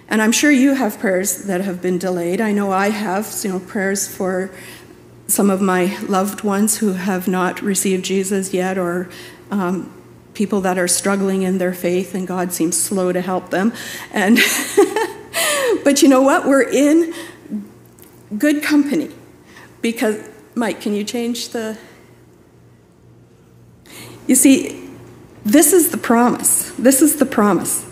And 0.07 0.21
I'm 0.21 0.33
sure 0.33 0.51
you 0.51 0.75
have 0.75 0.99
prayers 0.99 1.45
that 1.45 1.63
have 1.63 1.81
been 1.81 1.97
delayed. 1.97 2.41
I 2.41 2.53
know 2.53 2.71
I 2.71 2.91
have, 2.91 3.35
you 3.43 3.51
know, 3.51 3.59
prayers 3.59 4.07
for 4.07 4.51
some 5.27 5.49
of 5.49 5.63
my 5.63 5.99
loved 6.03 6.43
ones 6.43 6.79
who 6.79 6.93
have 6.93 7.27
not 7.27 7.63
received 7.63 8.05
Jesus 8.05 8.53
yet 8.53 8.77
or 8.77 9.09
um, 9.53 9.93
people 10.35 10.63
that 10.63 10.79
are 10.79 10.89
struggling 10.89 11.43
in 11.43 11.59
their 11.59 11.75
faith 11.75 12.15
and 12.15 12.27
God 12.27 12.53
seems 12.53 12.81
slow 12.81 13.13
to 13.13 13.21
help 13.21 13.51
them. 13.51 13.73
And 14.11 14.39
but 15.85 16.03
you 16.03 16.09
know 16.09 16.23
what? 16.23 16.47
We're 16.47 16.63
in 16.63 17.15
good 18.37 18.63
company 18.63 19.11
because 19.83 20.29
Mike, 20.55 20.81
can 20.81 20.95
you 20.95 21.05
change 21.05 21.51
the 21.51 21.79
You 24.27 24.35
see, 24.35 24.89
this 25.45 25.73
is 25.73 25.91
the 25.91 25.99
promise. 25.99 26.71
This 26.73 27.03
is 27.03 27.17
the 27.17 27.27
promise. 27.27 27.85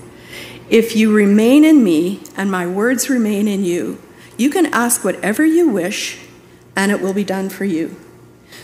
If 0.70 0.96
you 0.96 1.12
remain 1.12 1.64
in 1.64 1.84
me 1.84 2.22
and 2.36 2.50
my 2.50 2.66
words 2.66 3.10
remain 3.10 3.48
in 3.48 3.64
you, 3.64 4.00
you 4.38 4.48
can 4.48 4.66
ask 4.66 5.04
whatever 5.04 5.44
you 5.44 5.68
wish 5.68 6.18
and 6.74 6.90
it 6.90 7.02
will 7.02 7.12
be 7.12 7.24
done 7.24 7.50
for 7.50 7.64
you. 7.64 7.96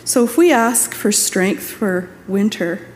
So 0.06 0.24
if 0.24 0.38
we 0.38 0.50
ask 0.50 0.94
for 0.94 1.12
strength 1.12 1.64
for 1.64 2.08
winter 2.26 2.86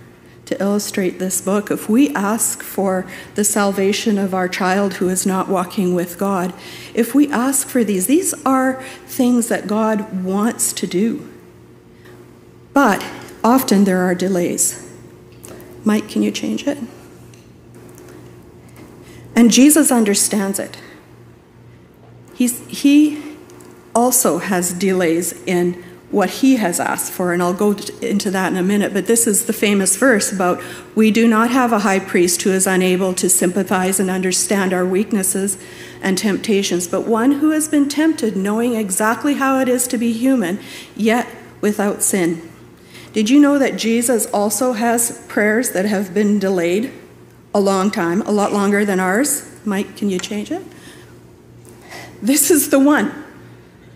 to 0.50 0.60
illustrate 0.60 1.20
this 1.20 1.40
book. 1.40 1.70
If 1.70 1.88
we 1.88 2.12
ask 2.12 2.60
for 2.60 3.06
the 3.36 3.44
salvation 3.44 4.18
of 4.18 4.34
our 4.34 4.48
child 4.48 4.94
who 4.94 5.08
is 5.08 5.24
not 5.24 5.48
walking 5.48 5.94
with 5.94 6.18
God, 6.18 6.52
if 6.92 7.14
we 7.14 7.30
ask 7.30 7.68
for 7.68 7.84
these, 7.84 8.08
these 8.08 8.34
are 8.44 8.82
things 9.06 9.46
that 9.46 9.68
God 9.68 10.24
wants 10.24 10.72
to 10.72 10.88
do. 10.88 11.32
But 12.72 13.06
often 13.44 13.84
there 13.84 14.00
are 14.00 14.14
delays. 14.14 14.90
Mike, 15.84 16.08
can 16.08 16.22
you 16.22 16.32
change 16.32 16.66
it? 16.66 16.78
And 19.36 19.52
Jesus 19.52 19.92
understands 19.92 20.58
it. 20.58 20.78
He's, 22.34 22.66
he 22.66 23.22
also 23.94 24.38
has 24.38 24.72
delays 24.72 25.32
in 25.44 25.80
what 26.10 26.30
he 26.30 26.56
has 26.56 26.80
asked 26.80 27.12
for, 27.12 27.32
and 27.32 27.40
I'll 27.40 27.54
go 27.54 27.70
into 28.02 28.30
that 28.32 28.50
in 28.50 28.58
a 28.58 28.62
minute. 28.62 28.92
But 28.92 29.06
this 29.06 29.26
is 29.26 29.46
the 29.46 29.52
famous 29.52 29.96
verse 29.96 30.32
about 30.32 30.60
we 30.96 31.10
do 31.10 31.28
not 31.28 31.50
have 31.50 31.72
a 31.72 31.80
high 31.80 32.00
priest 32.00 32.42
who 32.42 32.50
is 32.50 32.66
unable 32.66 33.14
to 33.14 33.28
sympathize 33.28 34.00
and 34.00 34.10
understand 34.10 34.72
our 34.72 34.84
weaknesses 34.84 35.56
and 36.02 36.18
temptations, 36.18 36.88
but 36.88 37.06
one 37.06 37.32
who 37.32 37.50
has 37.50 37.68
been 37.68 37.88
tempted, 37.88 38.36
knowing 38.36 38.74
exactly 38.74 39.34
how 39.34 39.60
it 39.60 39.68
is 39.68 39.86
to 39.88 39.98
be 39.98 40.12
human, 40.12 40.58
yet 40.96 41.28
without 41.60 42.02
sin. 42.02 42.42
Did 43.12 43.30
you 43.30 43.38
know 43.38 43.58
that 43.58 43.76
Jesus 43.76 44.26
also 44.26 44.72
has 44.72 45.24
prayers 45.28 45.70
that 45.70 45.84
have 45.84 46.12
been 46.12 46.38
delayed 46.38 46.92
a 47.54 47.60
long 47.60 47.90
time, 47.90 48.22
a 48.22 48.32
lot 48.32 48.52
longer 48.52 48.84
than 48.84 48.98
ours? 48.98 49.46
Mike, 49.64 49.96
can 49.96 50.08
you 50.08 50.18
change 50.18 50.50
it? 50.50 50.62
This 52.22 52.50
is 52.50 52.70
the 52.70 52.78
one. 52.78 53.12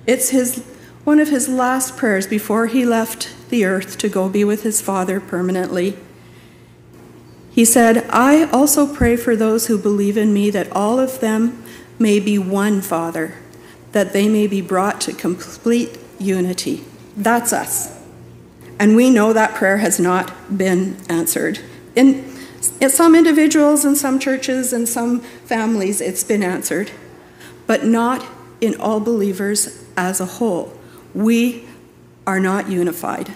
It's 0.07 0.31
his 0.31 0.65
one 1.05 1.21
of 1.21 1.29
his 1.29 1.49
last 1.49 1.97
prayers 1.97 2.27
before 2.27 2.67
he 2.67 2.85
left 2.85 3.35
the 3.51 3.65
earth 3.65 3.99
to 3.99 4.09
go 4.09 4.29
be 4.29 4.43
with 4.43 4.63
his 4.63 4.81
Father 4.81 5.21
permanently. 5.21 5.97
He 7.51 7.65
said, 7.65 8.07
I 8.09 8.45
also 8.51 8.93
pray 8.93 9.17
for 9.17 9.37
those 9.37 9.67
who 9.67 9.79
believe 9.79 10.17
in 10.17 10.33
me 10.33 10.51
that 10.51 10.73
all 10.73 10.99
of 10.99 11.21
them 11.21 11.63
may 11.99 12.19
be 12.19 12.39
one, 12.39 12.81
Father, 12.81 13.35
that 13.93 14.13
they 14.13 14.29
may 14.29 14.47
be 14.47 14.61
brought 14.61 15.01
to 15.03 15.13
complete 15.13 15.99
unity. 16.19 16.85
That's 17.17 17.53
us. 17.53 17.97
And 18.79 18.97
we 18.97 19.11
know 19.11 19.33
that 19.33 19.55
prayer 19.55 19.77
has 19.79 20.01
not 20.01 20.57
been 20.57 20.97
answered. 21.09 21.61
In, 21.95 22.25
in 22.81 22.91
some 22.91 23.15
individuals, 23.15 23.85
in 23.85 23.95
some 23.95 24.19
churches, 24.19 24.73
in 24.73 24.87
some 24.87 25.21
families, 25.21 26.01
it's 26.01 26.25
been 26.25 26.43
answered, 26.43 26.91
but 27.67 27.85
not 27.85 28.27
in 28.61 28.75
all 28.81 28.99
believers 28.99 29.85
as 29.97 30.19
a 30.21 30.27
whole 30.27 30.74
we 31.15 31.65
are 32.27 32.41
not 32.41 32.69
unified. 32.69 33.33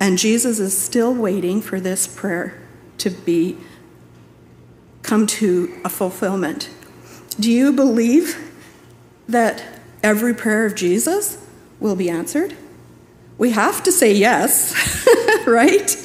And 0.00 0.18
Jesus 0.18 0.58
is 0.58 0.76
still 0.76 1.14
waiting 1.14 1.62
for 1.62 1.78
this 1.78 2.06
prayer 2.06 2.60
to 2.98 3.10
be 3.10 3.56
come 5.02 5.26
to 5.26 5.80
a 5.84 5.88
fulfillment. 5.88 6.70
Do 7.38 7.50
you 7.50 7.72
believe 7.72 8.52
that 9.28 9.62
every 10.02 10.34
prayer 10.34 10.66
of 10.66 10.74
Jesus 10.74 11.44
will 11.80 11.96
be 11.96 12.10
answered? 12.10 12.54
We 13.38 13.50
have 13.50 13.82
to 13.84 13.92
say 13.92 14.12
yes, 14.12 14.74
right? 15.46 15.96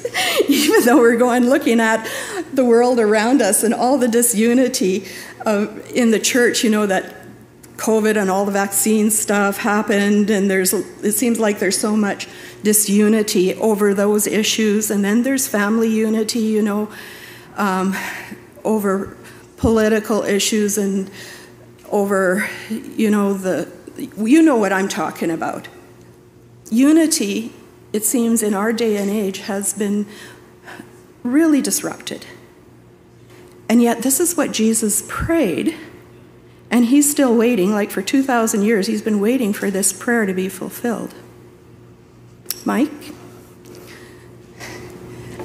Even 0.48 0.86
though 0.86 0.98
we're 0.98 1.18
going 1.18 1.50
looking 1.50 1.80
at 1.80 2.08
the 2.54 2.66
world 2.66 3.00
around 3.00 3.42
us 3.42 3.64
and 3.64 3.74
all 3.74 3.98
the 3.98 4.08
disunity 4.08 5.08
uh, 5.46 5.68
in 5.94 6.12
the 6.12 6.20
church, 6.20 6.64
you 6.64 6.70
know, 6.70 6.86
that 6.86 7.16
COVID 7.78 8.20
and 8.20 8.30
all 8.30 8.44
the 8.46 8.52
vaccine 8.52 9.12
stuff 9.12 9.58
happened, 9.58 10.30
and 10.30 10.50
there's 10.50 10.74
it 10.74 11.14
seems 11.14 11.40
like 11.40 11.60
there's 11.60 11.80
so 11.80 11.96
much 11.96 12.28
disunity 12.64 13.54
over 13.56 13.94
those 13.94 14.28
issues, 14.28 14.92
and 14.92 15.06
then 15.06 15.24
there's 15.24 15.48
family 15.48 15.88
unity, 15.88 16.40
you 16.40 16.62
know, 16.62 16.90
um, 17.56 17.96
over 18.64 19.16
political 19.58 20.24
issues 20.24 20.78
and 20.78 21.10
over, 21.92 22.50
you 22.70 23.10
know, 23.12 23.34
the 23.34 23.72
you 24.18 24.42
know 24.42 24.56
what 24.56 24.74
I'm 24.74 24.88
talking 24.88 25.30
about. 25.30 25.68
Unity, 26.70 27.54
it 27.94 28.04
seems, 28.04 28.44
in 28.44 28.54
our 28.54 28.74
day 28.74 28.98
and 28.98 29.10
age 29.10 29.40
has 29.40 29.74
been 29.74 30.06
really 31.24 31.62
disrupted. 31.62 32.26
And 33.70 33.82
yet, 33.82 34.02
this 34.02 34.20
is 34.20 34.36
what 34.36 34.52
Jesus 34.52 35.04
prayed 35.08 35.76
and 36.70 36.86
he's 36.86 37.10
still 37.10 37.36
waiting, 37.36 37.72
like 37.72 37.92
for 37.92 38.02
2,000 38.02 38.62
years, 38.62 38.88
he's 38.88 39.02
been 39.02 39.20
waiting 39.20 39.54
for 39.54 39.72
this 39.72 39.94
prayer 39.94 40.26
to 40.26 40.34
be 40.34 40.50
fulfilled. 40.50 41.14
Mike? 42.66 43.14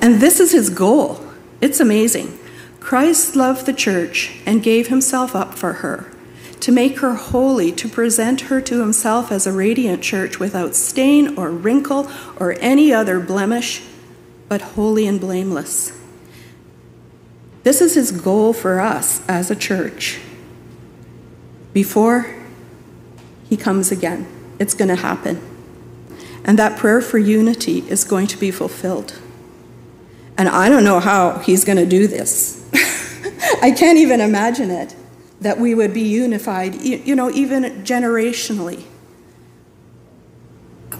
And 0.00 0.20
this 0.20 0.40
is 0.40 0.50
his 0.50 0.68
goal. 0.68 1.24
It's 1.60 1.78
amazing. 1.78 2.38
Christ 2.80 3.36
loved 3.36 3.66
the 3.66 3.72
church 3.72 4.40
and 4.44 4.62
gave 4.62 4.88
himself 4.88 5.36
up 5.36 5.54
for 5.54 5.74
her, 5.74 6.10
to 6.58 6.72
make 6.72 6.98
her 6.98 7.14
holy, 7.14 7.70
to 7.70 7.88
present 7.88 8.42
her 8.42 8.60
to 8.60 8.80
himself 8.80 9.30
as 9.30 9.46
a 9.46 9.52
radiant 9.52 10.02
church 10.02 10.40
without 10.40 10.74
stain 10.74 11.38
or 11.38 11.50
wrinkle 11.50 12.10
or 12.40 12.56
any 12.58 12.92
other 12.92 13.20
blemish, 13.20 13.82
but 14.48 14.60
holy 14.60 15.06
and 15.06 15.20
blameless. 15.20 15.96
This 17.62 17.80
is 17.80 17.94
his 17.94 18.10
goal 18.10 18.52
for 18.52 18.80
us 18.80 19.24
as 19.28 19.52
a 19.52 19.56
church 19.56 20.18
before 21.72 22.34
he 23.48 23.56
comes 23.56 23.90
again. 23.90 24.26
It's 24.58 24.74
going 24.74 24.88
to 24.88 24.96
happen. 24.96 25.40
And 26.44 26.58
that 26.58 26.78
prayer 26.78 27.00
for 27.00 27.18
unity 27.18 27.80
is 27.88 28.04
going 28.04 28.26
to 28.28 28.36
be 28.36 28.50
fulfilled. 28.50 29.18
And 30.36 30.48
I 30.48 30.68
don't 30.68 30.84
know 30.84 31.00
how 31.00 31.38
he's 31.38 31.64
going 31.64 31.78
to 31.78 31.86
do 31.86 32.06
this. 32.06 32.58
I 33.62 33.70
can't 33.70 33.98
even 33.98 34.20
imagine 34.20 34.70
it 34.70 34.96
that 35.40 35.58
we 35.58 35.74
would 35.74 35.92
be 35.92 36.02
unified, 36.02 36.82
you 36.82 37.14
know, 37.14 37.30
even 37.30 37.64
generationally. 37.84 38.84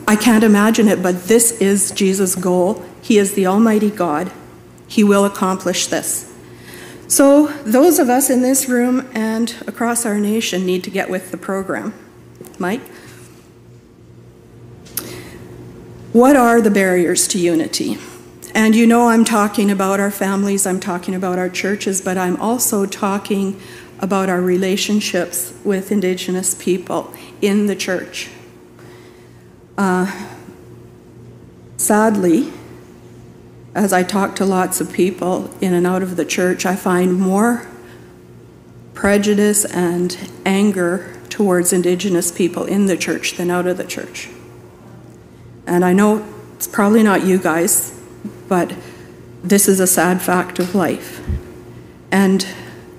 I 0.06 0.16
can't 0.16 0.44
imagine 0.44 0.88
it, 0.88 1.02
but 1.02 1.24
this 1.24 1.52
is 1.60 1.92
Jesus' 1.92 2.34
goal. 2.34 2.84
He 3.00 3.18
is 3.18 3.34
the 3.34 3.46
Almighty 3.46 3.90
God. 3.90 4.32
He 4.86 5.04
will 5.04 5.24
accomplish 5.24 5.86
this. 5.86 6.31
So, 7.12 7.48
those 7.66 7.98
of 7.98 8.08
us 8.08 8.30
in 8.30 8.40
this 8.40 8.70
room 8.70 9.06
and 9.12 9.54
across 9.66 10.06
our 10.06 10.18
nation 10.18 10.64
need 10.64 10.82
to 10.84 10.90
get 10.90 11.10
with 11.10 11.30
the 11.30 11.36
program. 11.36 11.92
Mike? 12.58 12.80
What 16.14 16.36
are 16.36 16.62
the 16.62 16.70
barriers 16.70 17.28
to 17.28 17.38
unity? 17.38 17.98
And 18.54 18.74
you 18.74 18.86
know, 18.86 19.10
I'm 19.10 19.26
talking 19.26 19.70
about 19.70 20.00
our 20.00 20.10
families, 20.10 20.66
I'm 20.66 20.80
talking 20.80 21.14
about 21.14 21.38
our 21.38 21.50
churches, 21.50 22.00
but 22.00 22.16
I'm 22.16 22.36
also 22.36 22.86
talking 22.86 23.60
about 23.98 24.30
our 24.30 24.40
relationships 24.40 25.52
with 25.64 25.92
Indigenous 25.92 26.54
people 26.54 27.12
in 27.42 27.66
the 27.66 27.76
church. 27.76 28.30
Uh, 29.76 30.10
sadly, 31.76 32.50
as 33.74 33.92
I 33.92 34.02
talk 34.02 34.36
to 34.36 34.44
lots 34.44 34.80
of 34.80 34.92
people 34.92 35.50
in 35.60 35.72
and 35.72 35.86
out 35.86 36.02
of 36.02 36.16
the 36.16 36.24
church, 36.24 36.66
I 36.66 36.76
find 36.76 37.18
more 37.18 37.66
prejudice 38.94 39.64
and 39.64 40.30
anger 40.44 41.16
towards 41.30 41.72
Indigenous 41.72 42.30
people 42.30 42.64
in 42.64 42.86
the 42.86 42.96
church 42.96 43.32
than 43.36 43.50
out 43.50 43.66
of 43.66 43.78
the 43.78 43.84
church. 43.84 44.28
And 45.66 45.84
I 45.84 45.92
know 45.92 46.26
it's 46.54 46.66
probably 46.66 47.02
not 47.02 47.24
you 47.24 47.38
guys, 47.38 47.98
but 48.48 48.74
this 49.42 49.68
is 49.68 49.80
a 49.80 49.86
sad 49.86 50.20
fact 50.20 50.58
of 50.58 50.74
life. 50.74 51.20
And 52.10 52.46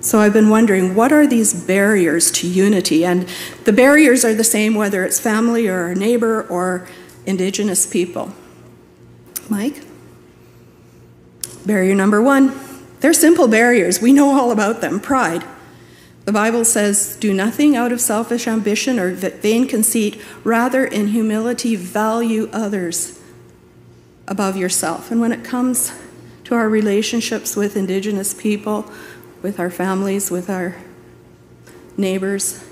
so 0.00 0.18
I've 0.18 0.32
been 0.32 0.50
wondering 0.50 0.94
what 0.94 1.12
are 1.12 1.26
these 1.26 1.54
barriers 1.54 2.30
to 2.32 2.48
unity? 2.48 3.04
And 3.04 3.28
the 3.64 3.72
barriers 3.72 4.24
are 4.24 4.34
the 4.34 4.44
same 4.44 4.74
whether 4.74 5.04
it's 5.04 5.20
family 5.20 5.68
or 5.68 5.86
a 5.86 5.94
neighbor 5.94 6.42
or 6.48 6.88
Indigenous 7.24 7.86
people. 7.86 8.32
Mike? 9.48 9.82
Barrier 11.64 11.94
number 11.94 12.22
one 12.22 12.58
they're 13.04 13.12
simple 13.12 13.48
barriers. 13.48 14.00
We 14.00 14.14
know 14.14 14.30
all 14.30 14.50
about 14.50 14.80
them 14.80 14.98
pride. 14.98 15.44
The 16.24 16.32
Bible 16.32 16.64
says, 16.64 17.16
Do 17.16 17.34
nothing 17.34 17.76
out 17.76 17.92
of 17.92 18.00
selfish 18.00 18.46
ambition 18.46 18.98
or 18.98 19.12
vain 19.12 19.68
conceit, 19.68 20.18
rather, 20.42 20.86
in 20.86 21.08
humility, 21.08 21.76
value 21.76 22.48
others 22.50 23.20
above 24.26 24.56
yourself. 24.56 25.10
And 25.10 25.20
when 25.20 25.32
it 25.32 25.44
comes 25.44 25.92
to 26.44 26.54
our 26.54 26.66
relationships 26.66 27.56
with 27.56 27.76
Indigenous 27.76 28.32
people, 28.32 28.90
with 29.42 29.60
our 29.60 29.68
families, 29.68 30.30
with 30.30 30.48
our 30.48 30.76
neighbors, 31.98 32.64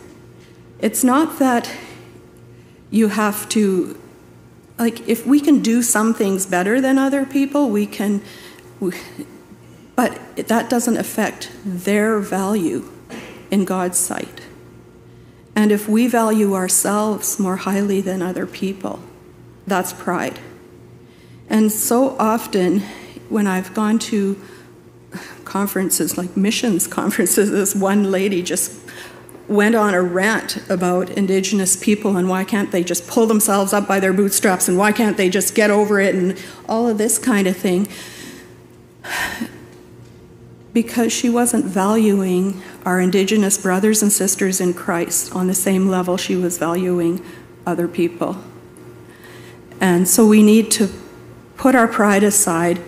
it's 0.79 1.05
not 1.05 1.39
that 1.41 1.71
you 2.91 3.09
have 3.09 3.51
to, 3.51 4.01
like, 4.79 5.07
if 5.07 5.27
we 5.27 5.41
can 5.41 5.61
do 5.61 5.83
some 5.83 6.15
things 6.15 6.47
better 6.47 6.81
than 6.81 6.97
other 6.97 7.27
people, 7.27 7.69
we 7.69 7.87
can 7.87 8.23
but 9.95 10.19
that 10.37 10.69
doesn't 10.69 10.97
affect 10.97 11.51
their 11.65 12.19
value 12.19 12.89
in 13.51 13.65
God's 13.65 13.99
sight. 13.99 14.41
And 15.55 15.71
if 15.71 15.89
we 15.89 16.07
value 16.07 16.55
ourselves 16.55 17.39
more 17.39 17.57
highly 17.57 18.01
than 18.01 18.23
other 18.23 18.47
people, 18.47 19.01
that's 19.67 19.93
pride. 19.93 20.41
And 21.49 21.71
so 21.71 22.17
often 22.19 22.81
when 23.29 23.47
I've 23.47 23.75
gone 23.75 23.99
to 23.99 24.41
conferences 25.45 26.17
like 26.17 26.37
missions 26.37 26.87
conferences, 27.01 27.51
this 27.51 27.75
one 27.75 28.11
lady 28.11 28.43
just 28.43 28.73
went 29.49 29.75
on 29.75 29.93
a 29.93 30.01
rant 30.01 30.59
about 30.71 31.11
Indigenous 31.11 31.77
people 31.77 32.17
and 32.17 32.29
why 32.29 32.45
can't 32.45 32.71
they 32.71 32.83
just 32.83 33.07
pull 33.07 33.27
themselves 33.27 33.73
up 33.73 33.87
by 33.87 34.01
their 34.01 34.13
bootstraps 34.13 34.69
and 34.69 34.79
why 34.79 34.93
can't 34.93 35.17
they 35.17 35.29
just 35.29 35.55
get 35.55 35.71
over 35.71 36.01
it 36.01 36.15
and 36.15 36.43
all 36.69 36.89
of 36.89 36.97
this 36.97 37.19
kind 37.19 37.47
of 37.47 37.57
thing. 37.57 37.87
Because 40.73 41.13
she 41.13 41.29
wasn't 41.29 41.67
valuing 41.67 42.63
our 42.87 42.99
Indigenous 42.99 43.59
brothers 43.59 44.01
and 44.01 44.11
sisters 44.11 44.59
in 44.59 44.73
Christ 44.73 45.37
on 45.37 45.47
the 45.47 45.55
same 45.55 45.89
level 45.89 46.17
she 46.17 46.35
was 46.35 46.57
valuing 46.57 47.23
other 47.67 47.87
people. 47.87 48.43
And 49.83 50.09
so 50.09 50.27
we 50.27 50.43
need 50.43 50.71
to 50.73 50.89
put 51.57 51.75
our 51.75 51.89
pride 51.89 52.23
aside. 52.23 52.79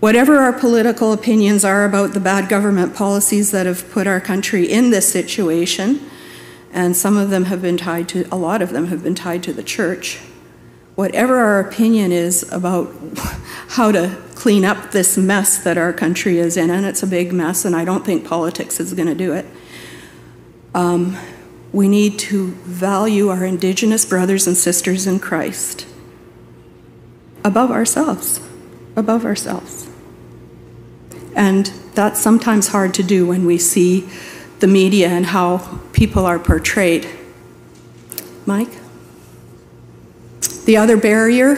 Whatever 0.00 0.38
our 0.38 0.52
political 0.52 1.12
opinions 1.12 1.64
are 1.64 1.84
about 1.84 2.12
the 2.12 2.20
bad 2.20 2.48
government 2.48 2.94
policies 2.94 3.50
that 3.50 3.66
have 3.66 3.90
put 3.90 4.06
our 4.06 4.20
country 4.20 4.64
in 4.64 4.90
this 4.90 5.10
situation, 5.10 6.00
and 6.72 6.96
some 6.96 7.16
of 7.16 7.30
them 7.30 7.44
have 7.44 7.62
been 7.62 7.76
tied 7.76 8.08
to, 8.10 8.26
a 8.30 8.36
lot 8.36 8.62
of 8.62 8.70
them 8.70 8.86
have 8.86 9.02
been 9.02 9.14
tied 9.14 9.42
to 9.44 9.52
the 9.52 9.62
church. 9.62 10.18
Whatever 10.94 11.36
our 11.36 11.60
opinion 11.60 12.12
is 12.12 12.50
about 12.52 12.92
how 13.68 13.92
to 13.92 14.08
clean 14.38 14.64
up 14.64 14.92
this 14.92 15.18
mess 15.18 15.58
that 15.58 15.76
our 15.76 15.92
country 15.92 16.38
is 16.38 16.56
in, 16.56 16.70
and 16.70 16.86
it's 16.86 17.02
a 17.02 17.06
big 17.08 17.32
mess, 17.32 17.64
and 17.64 17.74
I 17.74 17.84
don't 17.84 18.06
think 18.06 18.24
politics 18.24 18.78
is 18.78 18.94
going 18.94 19.08
to 19.08 19.14
do 19.14 19.32
it. 19.32 19.44
Um, 20.74 21.18
we 21.72 21.88
need 21.88 22.20
to 22.20 22.52
value 22.62 23.30
our 23.30 23.44
Indigenous 23.44 24.06
brothers 24.06 24.46
and 24.46 24.56
sisters 24.56 25.08
in 25.08 25.18
Christ 25.18 25.88
above 27.42 27.72
ourselves, 27.72 28.40
above 28.94 29.24
ourselves. 29.24 29.90
And 31.34 31.66
that's 31.94 32.20
sometimes 32.20 32.68
hard 32.68 32.94
to 32.94 33.02
do 33.02 33.26
when 33.26 33.44
we 33.44 33.58
see 33.58 34.08
the 34.60 34.68
media 34.68 35.08
and 35.08 35.26
how 35.26 35.80
people 35.92 36.24
are 36.24 36.38
portrayed. 36.38 37.08
Mike? 38.46 38.78
The 40.64 40.76
other 40.76 40.96
barrier 40.96 41.56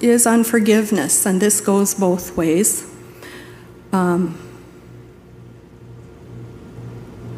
is 0.00 0.26
unforgiveness, 0.26 1.26
and 1.26 1.40
this 1.40 1.60
goes 1.60 1.94
both 1.94 2.36
ways. 2.36 2.86
Um, 3.92 4.38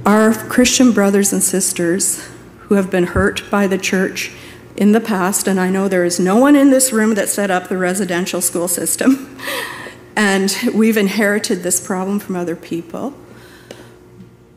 our 0.05 0.33
Christian 0.35 0.93
brothers 0.93 1.33
and 1.33 1.43
sisters 1.43 2.29
who 2.63 2.75
have 2.75 2.91
been 2.91 3.05
hurt 3.05 3.49
by 3.51 3.67
the 3.67 3.79
church 3.79 4.33
in 4.77 4.93
the 4.93 5.01
past, 5.01 5.47
and 5.47 5.61
I 5.61 5.71
know 5.71 5.89
there 5.89 6.05
is 6.05 6.19
no 6.19 6.37
one 6.37 6.57
in 6.57 6.71
this 6.71 6.93
room 6.93 7.15
that 7.15 7.29
set 7.29 7.51
up 7.51 7.69
the 7.69 7.77
residential 7.77 8.41
school 8.41 8.69
system, 8.69 9.39
and 10.17 10.55
we've 10.75 10.97
inherited 10.97 11.63
this 11.63 11.85
problem 11.85 12.19
from 12.19 12.37
other 12.37 12.57
people. 12.57 13.15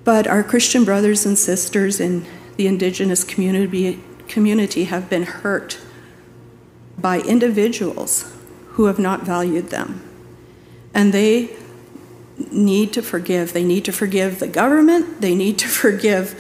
But 0.03 0.27
our 0.27 0.43
Christian 0.43 0.85
brothers 0.85 1.25
and 1.25 1.37
sisters 1.37 1.99
in 1.99 2.25
the 2.57 2.67
Indigenous 2.67 3.23
community, 3.23 4.01
community 4.27 4.85
have 4.85 5.09
been 5.09 5.23
hurt 5.23 5.79
by 6.97 7.19
individuals 7.21 8.31
who 8.71 8.86
have 8.86 8.99
not 8.99 9.23
valued 9.23 9.69
them. 9.69 10.01
And 10.93 11.13
they 11.13 11.55
need 12.51 12.93
to 12.93 13.01
forgive. 13.01 13.53
They 13.53 13.63
need 13.63 13.86
to 13.86 13.91
forgive 13.91 14.39
the 14.39 14.47
government, 14.47 15.21
they 15.21 15.36
need 15.36 15.58
to 15.60 15.67
forgive 15.84 16.39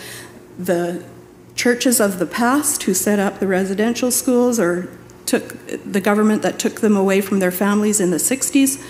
the 0.57 1.03
churches 1.55 2.01
of 2.01 2.19
the 2.19 2.25
past 2.25 2.83
who 2.83 2.93
set 2.93 3.17
up 3.17 3.39
the 3.39 3.47
residential 3.47 4.11
schools 4.11 4.59
or 4.59 4.89
took 5.25 5.55
the 5.67 6.01
government 6.01 6.41
that 6.41 6.59
took 6.59 6.81
them 6.81 6.95
away 6.95 7.21
from 7.21 7.39
their 7.39 7.51
families 7.51 7.99
in 7.99 8.11
the 8.11 8.17
60s. 8.17 8.83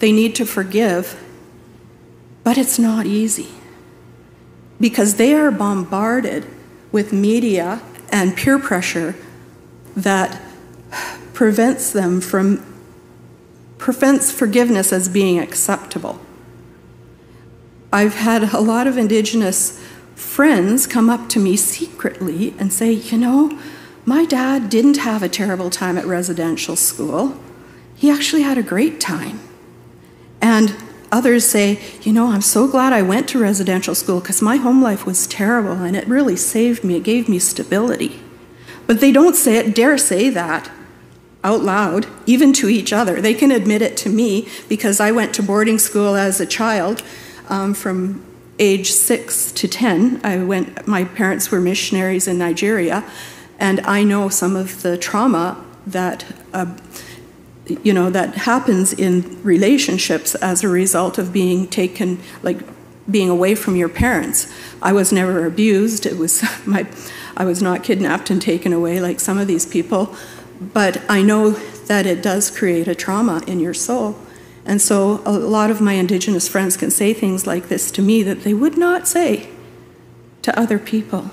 They 0.00 0.12
need 0.12 0.34
to 0.36 0.44
forgive, 0.44 1.20
but 2.44 2.58
it's 2.58 2.78
not 2.78 3.06
easy 3.06 3.48
because 4.80 5.16
they 5.16 5.34
are 5.34 5.50
bombarded 5.50 6.46
with 6.92 7.12
media 7.12 7.82
and 8.10 8.36
peer 8.36 8.58
pressure 8.58 9.14
that 9.96 10.40
prevents 11.32 11.92
them 11.92 12.20
from 12.20 12.64
prevents 13.78 14.32
forgiveness 14.32 14.92
as 14.92 15.08
being 15.08 15.38
acceptable. 15.38 16.20
I've 17.92 18.16
had 18.16 18.52
a 18.52 18.60
lot 18.60 18.86
of 18.86 18.98
indigenous 18.98 19.80
friends 20.14 20.86
come 20.86 21.08
up 21.08 21.28
to 21.30 21.38
me 21.38 21.56
secretly 21.56 22.54
and 22.58 22.72
say, 22.72 22.90
"You 22.92 23.18
know, 23.18 23.58
my 24.04 24.24
dad 24.24 24.68
didn't 24.68 24.98
have 24.98 25.22
a 25.22 25.28
terrible 25.28 25.70
time 25.70 25.96
at 25.96 26.06
residential 26.06 26.74
school. 26.76 27.36
He 27.94 28.10
actually 28.10 28.42
had 28.42 28.58
a 28.58 28.62
great 28.62 29.00
time." 29.00 29.40
And 30.40 30.74
Others 31.10 31.46
say, 31.46 31.80
you 32.02 32.12
know, 32.12 32.32
I'm 32.32 32.42
so 32.42 32.68
glad 32.68 32.92
I 32.92 33.00
went 33.00 33.28
to 33.28 33.38
residential 33.38 33.94
school 33.94 34.20
because 34.20 34.42
my 34.42 34.56
home 34.56 34.82
life 34.82 35.06
was 35.06 35.26
terrible 35.26 35.82
and 35.82 35.96
it 35.96 36.06
really 36.06 36.36
saved 36.36 36.84
me. 36.84 36.96
It 36.96 37.02
gave 37.02 37.28
me 37.28 37.38
stability. 37.38 38.20
But 38.86 39.00
they 39.00 39.10
don't 39.10 39.36
say 39.36 39.56
it, 39.56 39.74
dare 39.74 39.96
say 39.96 40.28
that 40.30 40.70
out 41.44 41.62
loud, 41.62 42.06
even 42.26 42.52
to 42.52 42.68
each 42.68 42.92
other. 42.92 43.20
They 43.20 43.34
can 43.34 43.50
admit 43.50 43.82
it 43.82 43.96
to 43.98 44.08
me 44.08 44.48
because 44.68 45.00
I 45.00 45.12
went 45.12 45.34
to 45.34 45.42
boarding 45.42 45.78
school 45.78 46.16
as 46.16 46.40
a 46.40 46.46
child 46.46 47.02
um, 47.48 47.74
from 47.74 48.24
age 48.58 48.90
six 48.90 49.52
to 49.52 49.68
10. 49.68 50.20
I 50.24 50.42
went, 50.42 50.86
my 50.86 51.04
parents 51.04 51.50
were 51.50 51.60
missionaries 51.60 52.26
in 52.26 52.38
Nigeria, 52.38 53.08
and 53.58 53.80
I 53.80 54.02
know 54.02 54.28
some 54.28 54.56
of 54.56 54.82
the 54.82 54.96
trauma 54.98 55.64
that. 55.86 56.24
Uh, 56.52 56.76
you 57.82 57.92
know 57.92 58.08
that 58.08 58.34
happens 58.34 58.94
in 58.94 59.42
relationships 59.42 60.34
as 60.36 60.64
a 60.64 60.68
result 60.68 61.18
of 61.18 61.34
being 61.34 61.68
taken 61.68 62.18
like 62.42 62.58
being 63.10 63.28
away 63.28 63.54
from 63.54 63.76
your 63.76 63.90
parents 63.90 64.50
i 64.80 64.90
was 64.90 65.12
never 65.12 65.44
abused 65.44 66.06
it 66.06 66.16
was 66.16 66.42
my 66.66 66.86
i 67.36 67.44
was 67.44 67.60
not 67.60 67.84
kidnapped 67.84 68.30
and 68.30 68.40
taken 68.40 68.72
away 68.72 69.00
like 69.00 69.20
some 69.20 69.36
of 69.36 69.46
these 69.46 69.66
people 69.66 70.16
but 70.60 71.00
i 71.08 71.22
know 71.22 71.50
that 71.50 72.06
it 72.06 72.22
does 72.22 72.50
create 72.50 72.88
a 72.88 72.94
trauma 72.94 73.42
in 73.46 73.60
your 73.60 73.74
soul 73.74 74.16
and 74.64 74.82
so 74.82 75.22
a 75.24 75.32
lot 75.32 75.70
of 75.70 75.80
my 75.80 75.94
indigenous 75.94 76.48
friends 76.48 76.76
can 76.76 76.90
say 76.90 77.14
things 77.14 77.46
like 77.46 77.68
this 77.68 77.90
to 77.90 78.02
me 78.02 78.22
that 78.22 78.42
they 78.42 78.52
would 78.52 78.76
not 78.76 79.08
say 79.08 79.48
to 80.42 80.58
other 80.58 80.78
people 80.78 81.30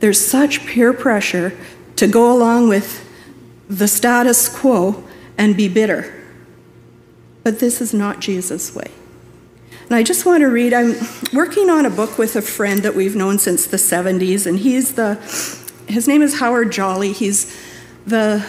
there's 0.00 0.24
such 0.24 0.66
peer 0.66 0.92
pressure 0.92 1.56
to 1.96 2.06
go 2.06 2.32
along 2.32 2.68
with 2.68 3.04
the 3.68 3.88
status 3.88 4.48
quo 4.48 5.04
and 5.36 5.56
be 5.56 5.68
bitter. 5.68 6.14
But 7.42 7.60
this 7.60 7.80
is 7.80 7.92
not 7.92 8.20
Jesus' 8.20 8.74
way. 8.74 8.90
And 9.84 9.94
I 9.94 10.02
just 10.02 10.26
want 10.26 10.42
to 10.42 10.48
read, 10.48 10.72
I'm 10.72 10.94
working 11.32 11.70
on 11.70 11.86
a 11.86 11.90
book 11.90 12.18
with 12.18 12.36
a 12.36 12.42
friend 12.42 12.82
that 12.82 12.94
we've 12.94 13.16
known 13.16 13.38
since 13.38 13.66
the 13.66 13.78
70s, 13.78 14.46
and 14.46 14.58
he's 14.58 14.94
the, 14.94 15.14
his 15.86 16.06
name 16.06 16.22
is 16.22 16.40
Howard 16.40 16.70
Jolly. 16.72 17.12
He's 17.12 17.56
the 18.08 18.44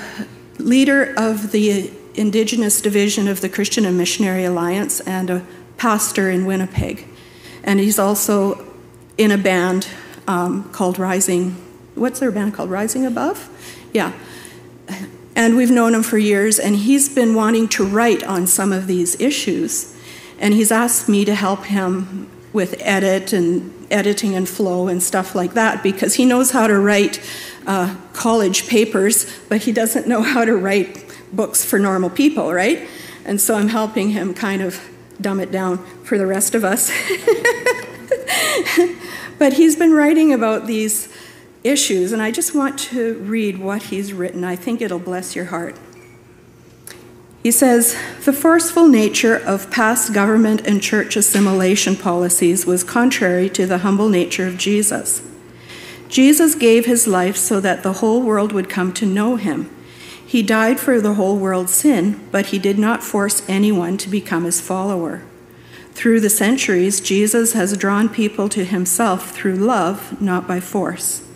leader 0.58 1.14
of 1.18 1.52
the 1.52 1.92
Indigenous 2.16 2.82
Division 2.82 3.28
of 3.28 3.42
the 3.42 3.50
Christian 3.50 3.86
and 3.86 3.98
Missionary 3.98 4.44
Alliance 4.44 5.00
and 5.02 5.30
a 5.30 5.46
pastor 5.78 6.30
in 6.30 6.46
Winnipeg. 6.46 7.08
And 7.64 7.80
he's 7.80 8.00
also 8.00 8.66
in 9.18 9.32
a 9.32 9.38
band 9.38 9.88
um, 10.28 10.70
called 10.72 11.00
Rising, 11.00 11.52
what's 11.96 12.20
their 12.20 12.32
band 12.32 12.54
called? 12.54 12.70
Rising 12.70 13.06
Above? 13.06 13.50
Yeah 13.94 14.14
and 15.40 15.56
we've 15.56 15.72
known 15.72 15.96
him 15.96 16.04
for 16.04 16.18
years, 16.18 16.60
and 16.60 16.76
he's 16.76 17.08
been 17.08 17.34
wanting 17.34 17.70
to 17.70 17.86
write 17.86 18.26
on 18.26 18.46
some 18.46 18.74
of 18.74 18.88
these 18.88 19.20
issues. 19.22 19.96
And 20.38 20.54
he's 20.54 20.70
asked 20.70 21.08
me 21.08 21.24
to 21.24 21.34
help 21.34 21.64
him 21.64 22.30
with 22.52 22.76
edit 22.80 23.32
and 23.32 23.74
editing 23.90 24.36
and 24.36 24.50
flow 24.50 24.90
and 24.90 25.02
stuff 25.02 25.36
like 25.36 25.54
that 25.54 25.82
because 25.82 26.16
he 26.16 26.26
knows 26.26 26.52
how 26.52 26.68
to 26.68 26.78
write 26.78 27.22
uh, 27.70 27.96
college 28.14 28.68
papers, 28.68 29.32
but 29.48 29.62
he 29.62 29.72
doesn't 29.72 30.08
know 30.08 30.24
how 30.24 30.44
to 30.44 30.58
write 30.58 31.06
books 31.32 31.64
for 31.64 31.78
normal 31.78 32.10
people, 32.10 32.52
right? 32.52 32.90
And 33.26 33.40
so 33.40 33.56
I'm 33.56 33.68
helping 33.68 34.10
him 34.10 34.34
kind 34.34 34.64
of 34.64 34.82
dumb 35.22 35.40
it 35.40 35.52
down 35.52 35.78
for 36.04 36.18
the 36.18 36.26
rest 36.26 36.56
of 36.56 36.66
us. 36.66 36.90
but 39.38 39.54
he's 39.54 39.76
been 39.76 39.94
writing 39.94 40.34
about 40.34 40.66
these 40.66 41.14
issues, 41.64 42.12
and 42.12 42.24
I 42.24 42.32
just 42.32 42.56
want 42.56 42.80
to 42.80 43.20
read 43.20 43.60
what 43.60 43.84
he's 43.84 44.14
written. 44.14 44.44
I 44.44 44.56
think 44.56 44.82
it'll 44.82 44.98
bless 44.98 45.36
your 45.36 45.46
heart. 45.46 45.76
He 47.44 47.52
says, 47.52 47.96
The 48.26 48.34
forceful 48.34 48.88
nature 48.88 49.36
of 49.36 49.70
past 49.70 50.12
government 50.12 50.66
and 50.66 50.82
church 50.82 51.16
assimilation 51.16 51.96
policies 51.96 52.66
was 52.66 52.84
contrary 52.84 53.48
to 53.52 53.68
the 53.68 53.78
humble 53.80 54.10
nature 54.10 54.48
of 54.48 54.58
Jesus. 54.58 55.22
Jesus 56.10 56.56
gave 56.56 56.86
his 56.86 57.08
life 57.08 57.38
so 57.38 57.60
that 57.60 57.84
the 57.84 57.94
whole 57.94 58.22
world 58.22 58.52
would 58.52 58.68
come 58.68 58.92
to 58.94 59.06
know 59.06 59.36
him. 59.36 59.70
He 60.26 60.44
died 60.44 60.80
for 60.80 61.00
the 61.00 61.14
whole 61.14 61.38
world's 61.38 61.74
sin, 61.74 62.28
but 62.32 62.48
he 62.48 62.60
did 62.60 62.78
not 62.78 63.04
force 63.04 63.48
anyone 63.48 63.98
to 63.98 64.10
become 64.10 64.44
his 64.44 64.60
follower. 64.60 65.24
Through 65.94 66.20
the 66.22 66.30
centuries, 66.30 67.00
Jesus 67.00 67.54
has 67.54 67.78
drawn 67.78 68.10
people 68.10 68.50
to 68.50 68.64
himself 68.66 69.32
through 69.32 69.56
love, 69.56 70.20
not 70.22 70.48
by 70.48 70.60
force. 70.60 71.28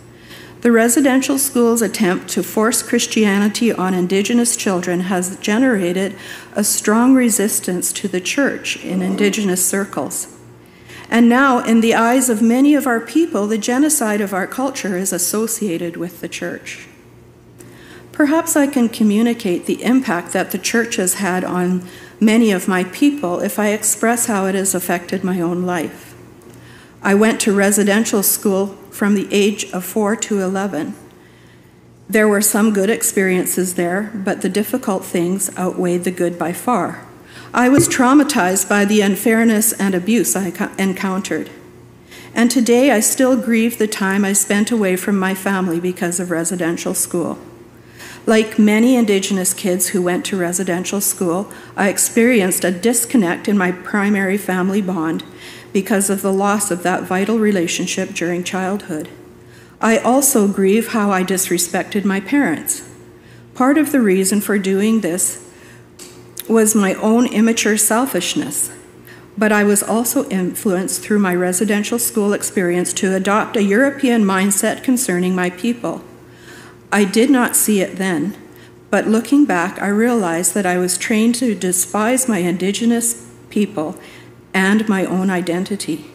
The 0.62 0.72
residential 0.72 1.38
school's 1.38 1.82
attempt 1.82 2.28
to 2.30 2.42
force 2.42 2.82
Christianity 2.82 3.70
on 3.70 3.94
Indigenous 3.94 4.56
children 4.56 5.00
has 5.00 5.36
generated 5.38 6.16
a 6.56 6.64
strong 6.64 7.14
resistance 7.14 7.92
to 7.92 8.08
the 8.08 8.20
church 8.20 8.82
in 8.82 9.02
Indigenous 9.02 9.64
circles. 9.64 10.33
And 11.14 11.28
now, 11.28 11.60
in 11.60 11.80
the 11.80 11.94
eyes 11.94 12.28
of 12.28 12.42
many 12.42 12.74
of 12.74 12.88
our 12.88 12.98
people, 12.98 13.46
the 13.46 13.56
genocide 13.56 14.20
of 14.20 14.34
our 14.34 14.48
culture 14.48 14.98
is 14.98 15.12
associated 15.12 15.96
with 15.96 16.20
the 16.20 16.28
church. 16.28 16.88
Perhaps 18.10 18.56
I 18.56 18.66
can 18.66 18.88
communicate 18.88 19.66
the 19.66 19.80
impact 19.84 20.32
that 20.32 20.50
the 20.50 20.58
church 20.58 20.96
has 20.96 21.14
had 21.14 21.44
on 21.44 21.86
many 22.18 22.50
of 22.50 22.66
my 22.66 22.82
people 22.82 23.38
if 23.38 23.60
I 23.60 23.68
express 23.68 24.26
how 24.26 24.46
it 24.46 24.56
has 24.56 24.74
affected 24.74 25.22
my 25.22 25.40
own 25.40 25.62
life. 25.62 26.16
I 27.00 27.14
went 27.14 27.40
to 27.42 27.54
residential 27.54 28.24
school 28.24 28.76
from 28.90 29.14
the 29.14 29.28
age 29.30 29.70
of 29.70 29.84
4 29.84 30.16
to 30.16 30.40
11. 30.40 30.96
There 32.08 32.26
were 32.26 32.42
some 32.42 32.72
good 32.72 32.90
experiences 32.90 33.74
there, 33.76 34.10
but 34.12 34.42
the 34.42 34.48
difficult 34.48 35.04
things 35.04 35.56
outweighed 35.56 36.02
the 36.02 36.10
good 36.10 36.36
by 36.36 36.52
far. 36.52 37.06
I 37.52 37.68
was 37.68 37.88
traumatized 37.88 38.68
by 38.68 38.84
the 38.84 39.00
unfairness 39.00 39.72
and 39.72 39.94
abuse 39.94 40.34
I 40.34 40.52
encountered. 40.78 41.50
And 42.34 42.50
today 42.50 42.90
I 42.90 43.00
still 43.00 43.40
grieve 43.40 43.78
the 43.78 43.86
time 43.86 44.24
I 44.24 44.32
spent 44.32 44.70
away 44.70 44.96
from 44.96 45.18
my 45.18 45.34
family 45.34 45.78
because 45.78 46.18
of 46.18 46.30
residential 46.30 46.94
school. 46.94 47.38
Like 48.26 48.58
many 48.58 48.96
Indigenous 48.96 49.52
kids 49.52 49.88
who 49.88 50.02
went 50.02 50.24
to 50.26 50.38
residential 50.38 51.00
school, 51.00 51.52
I 51.76 51.88
experienced 51.88 52.64
a 52.64 52.70
disconnect 52.70 53.48
in 53.48 53.58
my 53.58 53.70
primary 53.70 54.38
family 54.38 54.80
bond 54.80 55.22
because 55.72 56.08
of 56.08 56.22
the 56.22 56.32
loss 56.32 56.70
of 56.70 56.82
that 56.82 57.02
vital 57.02 57.38
relationship 57.38 58.10
during 58.14 58.42
childhood. 58.42 59.10
I 59.80 59.98
also 59.98 60.48
grieve 60.48 60.88
how 60.88 61.10
I 61.10 61.22
disrespected 61.22 62.04
my 62.04 62.18
parents. 62.18 62.88
Part 63.54 63.76
of 63.76 63.92
the 63.92 64.00
reason 64.00 64.40
for 64.40 64.58
doing 64.58 65.00
this 65.02 65.43
was 66.48 66.74
my 66.74 66.94
own 66.94 67.26
immature 67.26 67.76
selfishness, 67.76 68.70
but 69.36 69.52
I 69.52 69.64
was 69.64 69.82
also 69.82 70.28
influenced 70.28 71.02
through 71.02 71.18
my 71.18 71.34
residential 71.34 71.98
school 71.98 72.32
experience 72.32 72.92
to 72.94 73.14
adopt 73.14 73.56
a 73.56 73.62
European 73.62 74.24
mindset 74.24 74.82
concerning 74.82 75.34
my 75.34 75.50
people. 75.50 76.02
I 76.92 77.04
did 77.04 77.30
not 77.30 77.56
see 77.56 77.80
it 77.80 77.96
then, 77.96 78.36
but 78.90 79.08
looking 79.08 79.44
back, 79.44 79.82
I 79.82 79.88
realized 79.88 80.54
that 80.54 80.66
I 80.66 80.78
was 80.78 80.96
trained 80.96 81.34
to 81.36 81.54
despise 81.54 82.28
my 82.28 82.38
Indigenous 82.38 83.28
people 83.50 83.98
and 84.52 84.88
my 84.88 85.04
own 85.04 85.30
identity. 85.30 86.06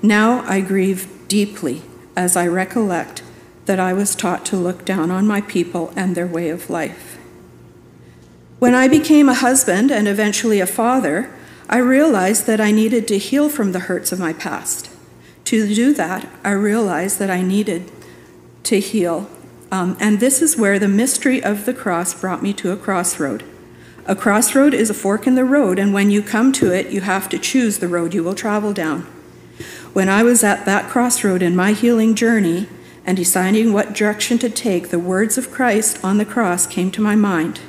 Now 0.00 0.42
I 0.42 0.60
grieve 0.60 1.08
deeply 1.26 1.82
as 2.14 2.36
I 2.36 2.46
recollect 2.46 3.22
that 3.66 3.80
I 3.80 3.92
was 3.92 4.14
taught 4.14 4.44
to 4.46 4.56
look 4.56 4.84
down 4.84 5.10
on 5.10 5.26
my 5.26 5.40
people 5.40 5.92
and 5.96 6.14
their 6.14 6.26
way 6.26 6.50
of 6.50 6.70
life. 6.70 7.13
When 8.64 8.74
I 8.74 8.88
became 8.88 9.28
a 9.28 9.34
husband 9.34 9.90
and 9.92 10.08
eventually 10.08 10.58
a 10.58 10.66
father, 10.66 11.30
I 11.68 11.76
realized 11.76 12.46
that 12.46 12.62
I 12.62 12.70
needed 12.70 13.06
to 13.08 13.18
heal 13.18 13.50
from 13.50 13.72
the 13.72 13.80
hurts 13.90 14.10
of 14.10 14.18
my 14.18 14.32
past. 14.32 14.88
To 15.44 15.74
do 15.74 15.92
that, 15.92 16.26
I 16.42 16.52
realized 16.52 17.18
that 17.18 17.28
I 17.28 17.42
needed 17.42 17.92
to 18.62 18.80
heal. 18.80 19.28
Um, 19.70 19.98
and 20.00 20.18
this 20.18 20.40
is 20.40 20.56
where 20.56 20.78
the 20.78 20.88
mystery 20.88 21.44
of 21.44 21.66
the 21.66 21.74
cross 21.74 22.18
brought 22.18 22.42
me 22.42 22.54
to 22.54 22.72
a 22.72 22.76
crossroad. 22.78 23.44
A 24.06 24.16
crossroad 24.16 24.72
is 24.72 24.88
a 24.88 24.94
fork 24.94 25.26
in 25.26 25.34
the 25.34 25.44
road, 25.44 25.78
and 25.78 25.92
when 25.92 26.10
you 26.10 26.22
come 26.22 26.50
to 26.54 26.72
it, 26.72 26.88
you 26.90 27.02
have 27.02 27.28
to 27.28 27.38
choose 27.38 27.80
the 27.80 27.88
road 27.88 28.14
you 28.14 28.24
will 28.24 28.34
travel 28.34 28.72
down. 28.72 29.02
When 29.92 30.08
I 30.08 30.22
was 30.22 30.42
at 30.42 30.64
that 30.64 30.88
crossroad 30.88 31.42
in 31.42 31.54
my 31.54 31.72
healing 31.72 32.14
journey 32.14 32.66
and 33.04 33.14
deciding 33.14 33.74
what 33.74 33.92
direction 33.92 34.38
to 34.38 34.48
take, 34.48 34.88
the 34.88 34.98
words 34.98 35.36
of 35.36 35.50
Christ 35.50 36.02
on 36.02 36.16
the 36.16 36.24
cross 36.24 36.66
came 36.66 36.90
to 36.92 37.02
my 37.02 37.14
mind. 37.14 37.60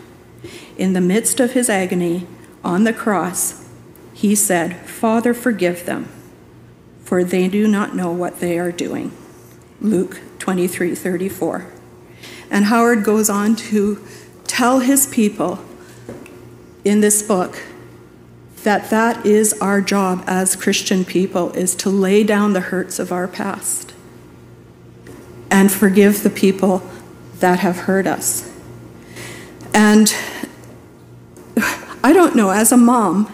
In 0.77 0.93
the 0.93 1.01
midst 1.01 1.39
of 1.39 1.53
his 1.53 1.69
agony 1.69 2.27
on 2.63 2.83
the 2.83 2.93
cross, 2.93 3.67
he 4.13 4.35
said, 4.35 4.77
Father, 4.87 5.33
forgive 5.33 5.85
them, 5.85 6.09
for 7.03 7.23
they 7.23 7.47
do 7.47 7.67
not 7.67 7.95
know 7.95 8.11
what 8.11 8.39
they 8.39 8.57
are 8.57 8.71
doing. 8.71 9.11
Luke 9.81 10.21
23 10.39 10.95
34. 10.95 11.71
And 12.49 12.65
Howard 12.65 13.03
goes 13.03 13.29
on 13.29 13.55
to 13.55 14.05
tell 14.45 14.79
his 14.79 15.07
people 15.07 15.59
in 16.83 17.01
this 17.01 17.21
book 17.23 17.61
that 18.63 18.89
that 18.89 19.25
is 19.25 19.53
our 19.61 19.81
job 19.81 20.23
as 20.27 20.55
Christian 20.55 21.05
people 21.05 21.51
is 21.51 21.75
to 21.75 21.89
lay 21.89 22.23
down 22.23 22.53
the 22.53 22.61
hurts 22.61 22.99
of 22.99 23.11
our 23.11 23.27
past 23.27 23.93
and 25.51 25.71
forgive 25.71 26.23
the 26.23 26.29
people 26.29 26.81
that 27.39 27.59
have 27.59 27.77
hurt 27.77 28.07
us. 28.07 28.51
And 29.73 30.13
I 32.05 32.13
don't 32.13 32.35
know, 32.35 32.51
as 32.51 32.71
a 32.71 32.77
mom, 32.77 33.25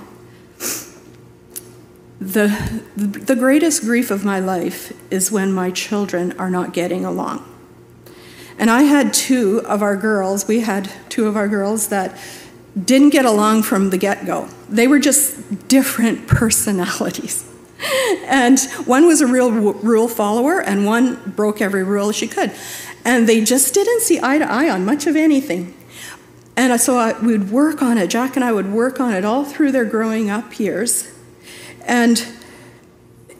the, 2.21 2.81
the 2.95 3.35
greatest 3.35 3.81
grief 3.81 4.09
of 4.09 4.23
my 4.23 4.39
life 4.39 4.93
is 5.11 5.29
when 5.29 5.51
my 5.51 5.71
children 5.71 6.31
are 6.39 6.49
not 6.49 6.71
getting 6.71 7.03
along. 7.03 7.43
And 8.57 8.71
I 8.71 8.83
had 8.83 9.13
two 9.13 9.61
of 9.65 9.81
our 9.81 9.97
girls, 9.97 10.47
we 10.47 10.61
had 10.61 10.89
two 11.09 11.27
of 11.27 11.35
our 11.35 11.49
girls 11.49 11.89
that 11.89 12.17
didn't 12.81 13.09
get 13.09 13.25
along 13.25 13.63
from 13.63 13.89
the 13.89 13.97
get 13.97 14.25
go. 14.25 14.47
They 14.69 14.87
were 14.87 14.99
just 14.99 15.67
different 15.67 16.27
personalities. 16.29 17.43
And 18.23 18.57
one 18.85 19.05
was 19.05 19.19
a 19.19 19.27
real 19.27 19.51
rule 19.51 20.07
follower, 20.07 20.61
and 20.61 20.85
one 20.85 21.33
broke 21.35 21.59
every 21.59 21.83
rule 21.83 22.13
she 22.13 22.25
could. 22.25 22.53
And 23.03 23.27
they 23.27 23.43
just 23.43 23.73
didn't 23.73 23.99
see 23.99 24.21
eye 24.23 24.37
to 24.37 24.49
eye 24.49 24.69
on 24.69 24.85
much 24.85 25.07
of 25.07 25.17
anything. 25.17 25.75
And 26.55 26.79
so 26.79 26.97
I, 26.97 27.19
we 27.19 27.37
would 27.37 27.51
work 27.51 27.81
on 27.81 27.97
it. 27.97 28.09
Jack 28.09 28.35
and 28.35 28.43
I 28.43 28.51
would 28.51 28.71
work 28.71 28.99
on 28.99 29.13
it 29.13 29.23
all 29.23 29.45
through 29.45 29.71
their 29.71 29.85
growing 29.85 30.29
up 30.29 30.59
years. 30.59 31.09
And 31.85 32.25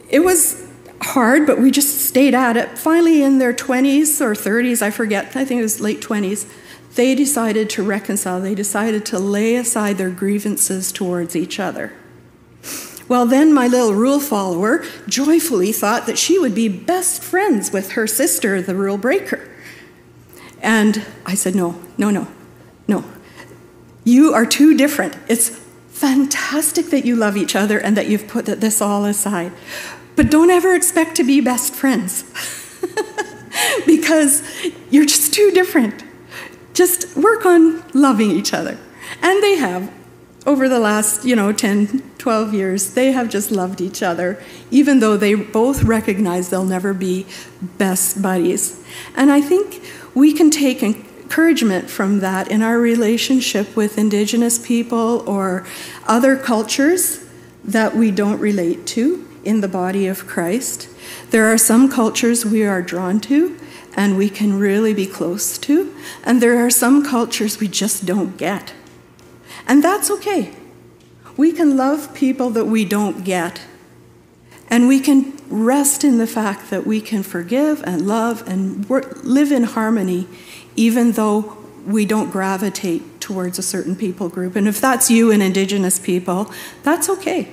it 0.09 0.19
was 0.19 0.67
hard, 1.01 1.45
but 1.45 1.59
we 1.59 1.71
just 1.71 2.05
stayed 2.05 2.33
at 2.33 2.57
it. 2.57 2.77
Finally, 2.77 3.23
in 3.23 3.39
their 3.39 3.53
20s 3.53 4.21
or 4.21 4.33
30s, 4.33 4.81
I 4.81 4.91
forget, 4.91 5.35
I 5.35 5.45
think 5.45 5.59
it 5.59 5.63
was 5.63 5.81
late 5.81 6.01
20s, 6.01 6.49
they 6.95 7.15
decided 7.15 7.69
to 7.71 7.83
reconcile. 7.83 8.41
They 8.41 8.55
decided 8.55 9.05
to 9.07 9.19
lay 9.19 9.55
aside 9.55 9.97
their 9.97 10.09
grievances 10.09 10.91
towards 10.91 11.35
each 11.35 11.59
other. 11.59 11.93
Well, 13.07 13.25
then 13.25 13.53
my 13.53 13.67
little 13.67 13.93
rule 13.93 14.19
follower 14.19 14.85
joyfully 15.07 15.71
thought 15.71 16.05
that 16.05 16.17
she 16.17 16.39
would 16.39 16.55
be 16.55 16.67
best 16.67 17.21
friends 17.21 17.71
with 17.71 17.91
her 17.91 18.07
sister, 18.07 18.61
the 18.61 18.75
rule 18.75 18.97
breaker. 18.97 19.49
And 20.61 21.05
I 21.25 21.35
said, 21.35 21.55
no, 21.55 21.81
no, 21.97 22.09
no. 22.09 22.27
No. 22.91 23.05
You 24.03 24.33
are 24.33 24.45
too 24.45 24.75
different. 24.75 25.15
It's 25.29 25.47
fantastic 25.87 26.87
that 26.87 27.05
you 27.05 27.15
love 27.15 27.37
each 27.37 27.55
other 27.55 27.79
and 27.79 27.95
that 27.95 28.09
you've 28.09 28.27
put 28.27 28.45
this 28.45 28.81
all 28.81 29.05
aside. 29.05 29.53
But 30.17 30.29
don't 30.29 30.49
ever 30.49 30.75
expect 30.75 31.15
to 31.15 31.23
be 31.23 31.39
best 31.39 31.73
friends 31.73 32.25
because 33.85 34.43
you're 34.89 35.05
just 35.05 35.33
too 35.33 35.51
different. 35.51 36.03
Just 36.73 37.15
work 37.15 37.45
on 37.45 37.81
loving 37.93 38.29
each 38.29 38.53
other. 38.53 38.77
And 39.21 39.41
they 39.41 39.55
have. 39.55 39.89
Over 40.45 40.67
the 40.67 40.79
last, 40.79 41.23
you 41.23 41.35
know, 41.35 41.53
10, 41.53 42.01
12 42.17 42.53
years, 42.53 42.93
they 42.95 43.13
have 43.13 43.29
just 43.29 43.51
loved 43.51 43.79
each 43.79 44.01
other, 44.01 44.41
even 44.71 44.99
though 44.99 45.15
they 45.15 45.35
both 45.35 45.83
recognize 45.83 46.49
they'll 46.49 46.65
never 46.65 46.93
be 46.95 47.25
best 47.77 48.21
buddies. 48.21 48.83
And 49.15 49.31
I 49.31 49.39
think 49.39 49.81
we 50.15 50.33
can 50.33 50.49
take 50.49 50.81
encouragement 51.31 51.89
from 51.89 52.19
that 52.19 52.51
in 52.51 52.61
our 52.61 52.77
relationship 52.77 53.73
with 53.73 53.97
Indigenous 53.97 54.59
people 54.59 55.23
or 55.25 55.65
other 56.05 56.35
cultures 56.35 57.25
that 57.63 57.95
we 57.95 58.11
don't 58.11 58.37
relate 58.41 58.85
to 58.85 59.25
in 59.45 59.61
the 59.61 59.67
body 59.69 60.07
of 60.07 60.27
Christ. 60.27 60.89
There 61.29 61.45
are 61.45 61.57
some 61.57 61.89
cultures 61.89 62.45
we 62.45 62.65
are 62.65 62.81
drawn 62.81 63.21
to 63.21 63.57
and 63.95 64.17
we 64.17 64.29
can 64.29 64.59
really 64.59 64.93
be 64.93 65.07
close 65.07 65.57
to, 65.59 65.95
and 66.25 66.41
there 66.41 66.65
are 66.65 66.69
some 66.69 67.05
cultures 67.05 67.61
we 67.61 67.69
just 67.69 68.05
don't 68.05 68.35
get. 68.35 68.73
And 69.67 69.81
that's 69.81 70.11
okay. 70.11 70.53
We 71.37 71.53
can 71.53 71.77
love 71.77 72.13
people 72.13 72.49
that 72.49 72.65
we 72.65 72.83
don't 72.83 73.23
get. 73.23 73.61
And 74.69 74.85
we 74.85 74.99
can 74.99 75.37
rest 75.49 76.03
in 76.03 76.17
the 76.17 76.27
fact 76.27 76.69
that 76.71 76.85
we 76.85 76.99
can 76.99 77.23
forgive 77.23 77.83
and 77.83 78.07
love 78.07 78.45
and 78.47 78.87
work, 78.89 79.23
live 79.23 79.51
in 79.51 79.63
harmony 79.63 80.27
even 80.75 81.13
though 81.13 81.57
we 81.85 82.05
don't 82.05 82.31
gravitate 82.31 83.19
towards 83.19 83.57
a 83.57 83.63
certain 83.63 83.95
people 83.95 84.29
group. 84.29 84.55
And 84.55 84.67
if 84.67 84.79
that's 84.79 85.09
you 85.09 85.31
and 85.31 85.41
Indigenous 85.41 85.99
people, 85.99 86.51
that's 86.83 87.09
okay. 87.09 87.49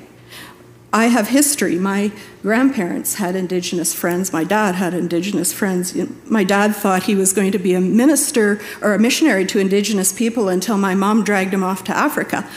I 0.91 1.07
have 1.07 1.29
history. 1.29 1.79
My 1.79 2.13
grandparents 2.41 3.15
had 3.17 3.37
Indigenous 3.37 3.93
friends. 3.93 4.33
My 4.33 4.43
dad 4.45 4.75
had 4.75 4.95
Indigenous 4.95 5.53
friends. 5.53 5.95
My 6.25 6.45
dad 6.45 6.75
thought 6.75 7.03
he 7.03 7.15
was 7.15 7.35
going 7.35 7.53
to 7.53 7.59
be 7.59 7.75
a 7.75 7.81
minister 7.81 8.61
or 8.81 8.95
a 8.95 8.99
missionary 8.99 9.45
to 9.47 9.59
Indigenous 9.59 10.13
people 10.13 10.49
until 10.49 10.79
my 10.79 10.95
mom 10.95 11.25
dragged 11.25 11.53
him 11.53 11.63
off 11.63 11.85
to 11.85 11.97
Africa. 11.97 12.49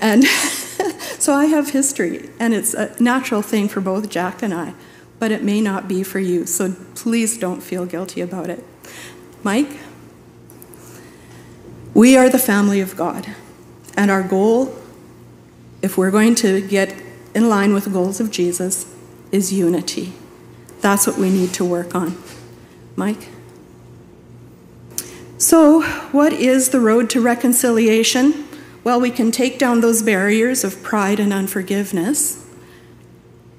And 0.00 0.24
so 1.18 1.32
I 1.32 1.46
have 1.46 1.70
history, 1.70 2.28
and 2.38 2.52
it's 2.52 2.74
a 2.74 2.94
natural 3.02 3.40
thing 3.40 3.68
for 3.68 3.80
both 3.80 4.10
Jack 4.10 4.42
and 4.42 4.52
I. 4.52 4.74
but 5.18 5.32
it 5.32 5.42
may 5.42 5.60
not 5.60 5.88
be 5.88 6.02
for 6.02 6.18
you. 6.20 6.46
So 6.46 6.72
please 6.94 7.38
don't 7.38 7.62
feel 7.62 7.86
guilty 7.86 8.20
about 8.20 8.50
it. 8.50 8.64
Mike? 9.42 9.78
We 11.98 12.16
are 12.16 12.28
the 12.28 12.38
family 12.38 12.78
of 12.78 12.96
God, 12.96 13.26
and 13.96 14.08
our 14.08 14.22
goal, 14.22 14.72
if 15.82 15.98
we're 15.98 16.12
going 16.12 16.36
to 16.36 16.60
get 16.60 16.94
in 17.34 17.48
line 17.48 17.74
with 17.74 17.86
the 17.86 17.90
goals 17.90 18.20
of 18.20 18.30
Jesus, 18.30 18.86
is 19.32 19.52
unity. 19.52 20.12
That's 20.80 21.08
what 21.08 21.18
we 21.18 21.28
need 21.28 21.52
to 21.54 21.64
work 21.64 21.96
on. 21.96 22.16
Mike? 22.94 23.26
So, 25.38 25.82
what 26.12 26.32
is 26.32 26.68
the 26.68 26.78
road 26.78 27.10
to 27.10 27.20
reconciliation? 27.20 28.46
Well, 28.84 29.00
we 29.00 29.10
can 29.10 29.32
take 29.32 29.58
down 29.58 29.80
those 29.80 30.00
barriers 30.00 30.62
of 30.62 30.84
pride 30.84 31.18
and 31.18 31.32
unforgiveness, 31.32 32.46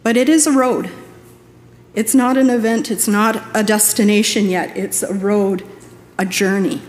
but 0.01 0.15
it 0.15 0.29
is 0.29 0.47
a 0.47 0.53
road. 0.53 0.89
It's 1.93 2.15
not 2.15 2.37
an 2.37 2.49
event, 2.49 2.89
it's 2.89 3.05
not 3.05 3.43
a 3.53 3.63
destination 3.63 4.45
yet, 4.45 4.77
it's 4.77 5.03
a 5.03 5.13
road, 5.13 5.65
a 6.17 6.25
journey. 6.25 6.81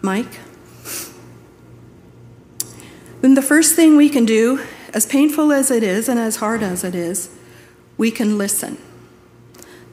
Mike? 0.00 0.38
Then 3.20 3.34
the 3.34 3.42
first 3.42 3.74
thing 3.74 3.96
we 3.96 4.08
can 4.08 4.24
do, 4.24 4.64
as 4.94 5.06
painful 5.06 5.52
as 5.52 5.70
it 5.70 5.82
is 5.82 6.08
and 6.08 6.18
as 6.18 6.36
hard 6.36 6.62
as 6.62 6.84
it 6.84 6.94
is, 6.94 7.34
we 7.96 8.10
can 8.10 8.38
listen. 8.38 8.78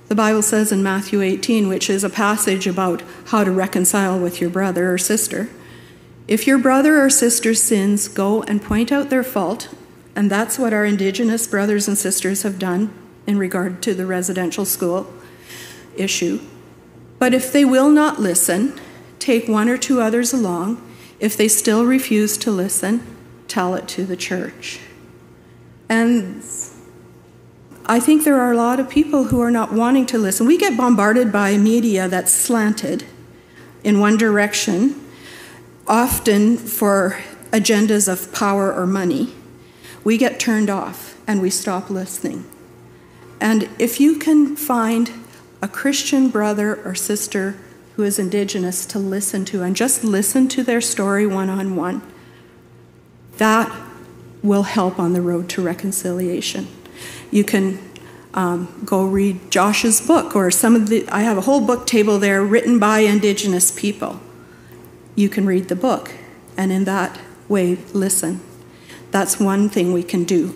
The 0.08 0.16
Bible 0.16 0.44
says 0.44 0.72
in 0.72 0.84
Matthew 0.84 1.22
18, 1.22 1.68
which 1.68 1.90
is 1.90 2.04
a 2.04 2.10
passage 2.10 2.68
about 2.68 3.02
how 3.28 3.44
to 3.44 3.52
reconcile 3.52 4.20
with 4.20 4.40
your 4.40 4.52
brother 4.52 4.94
or 4.94 5.00
sister, 5.00 5.50
if 6.28 6.48
your 6.48 6.58
brother 6.58 7.04
or 7.04 7.10
sister 7.10 7.54
sins, 7.54 8.08
go 8.08 8.44
and 8.44 8.62
point 8.62 8.92
out 8.92 9.10
their 9.10 9.24
fault, 9.24 9.70
and 10.16 10.30
that's 10.30 10.58
what 10.58 10.74
our 10.74 10.86
Indigenous 10.86 11.46
brothers 11.48 11.88
and 11.88 11.98
sisters 11.98 12.44
have 12.44 12.58
done 12.58 12.94
in 13.28 13.38
regard 13.38 13.82
to 13.84 13.94
the 13.94 14.06
residential 14.06 14.66
school 14.66 15.12
issue. 15.96 16.40
But 17.20 17.34
if 17.34 17.52
they 17.52 17.64
will 17.64 17.90
not 17.90 18.20
listen, 18.20 18.80
take 19.20 19.48
one 19.48 19.70
or 19.70 19.78
two 19.78 20.02
others 20.02 20.34
along. 20.34 20.82
If 21.20 21.38
they 21.38 21.48
still 21.48 21.86
refuse 21.86 22.38
to 22.40 22.52
listen, 22.52 23.15
tell 23.48 23.76
it 23.76 23.88
to 23.90 24.06
the 24.06 24.18
church. 24.18 24.80
And 25.90 26.44
I 27.86 28.00
think 28.00 28.24
there 28.24 28.40
are 28.40 28.52
a 28.52 28.58
lot 28.58 28.80
of 28.80 28.90
people 28.90 29.26
who 29.26 29.42
are 29.42 29.52
not 29.52 29.72
wanting 29.72 30.08
to 30.08 30.18
listen. 30.18 30.48
We 30.48 30.58
get 30.58 30.76
bombarded 30.76 31.32
by 31.32 31.58
media 31.58 32.08
that's 32.08 32.34
slanted 32.34 33.06
in 33.84 34.00
one 34.00 34.18
direction, 34.18 35.00
often 35.88 36.58
for 36.58 37.20
agendas 37.52 38.12
of 38.12 38.34
power 38.34 38.74
or 38.74 38.88
money. 38.88 39.34
We 40.04 40.18
get 40.18 40.40
turned 40.40 40.70
off 40.70 41.18
and 41.28 41.42
we 41.42 41.52
stop 41.52 41.90
listening. 41.90 42.46
And 43.40 43.70
if 43.78 44.00
you 44.00 44.18
can 44.18 44.56
find 44.56 45.12
a 45.62 45.68
Christian 45.68 46.30
brother 46.30 46.82
or 46.84 46.96
sister 46.96 47.56
who 47.96 48.04
is 48.04 48.18
Indigenous 48.18 48.86
to 48.88 49.00
listen 49.00 49.46
to 49.46 49.62
and 49.62 49.76
just 49.76 50.04
listen 50.04 50.48
to 50.50 50.64
their 50.64 50.82
story 50.82 51.28
one 51.28 51.50
on 51.50 51.76
one, 51.76 52.02
that 53.38 53.72
will 54.44 54.64
help 54.64 55.00
on 55.00 55.14
the 55.14 55.22
road 55.22 55.50
to 55.50 55.62
reconciliation. 55.62 56.68
You 57.32 57.44
can 57.44 57.80
um, 58.34 58.84
go 58.86 59.06
read 59.06 59.50
Josh's 59.50 60.06
book 60.06 60.36
or 60.36 60.52
some 60.52 60.76
of 60.76 60.90
the, 60.90 61.08
I 61.10 61.22
have 61.22 61.38
a 61.38 61.42
whole 61.42 61.62
book 61.62 61.88
table 61.88 62.20
there 62.20 62.44
written 62.44 62.80
by 62.80 63.00
Indigenous 63.00 63.72
people. 63.72 64.20
You 65.16 65.30
can 65.30 65.46
read 65.46 65.70
the 65.70 65.76
book 65.76 66.12
and 66.58 66.72
in 66.72 66.84
that 66.84 67.20
way 67.48 67.76
listen. 67.94 68.42
That's 69.12 69.40
one 69.40 69.70
thing 69.70 69.94
we 69.94 70.04
can 70.04 70.26
do. 70.26 70.56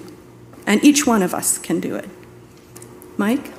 And 0.68 0.84
each 0.84 1.08
one 1.08 1.24
of 1.24 1.34
us 1.34 1.58
can 1.58 1.80
do 1.80 1.96
it. 1.96 2.10
Mike? 3.18 3.54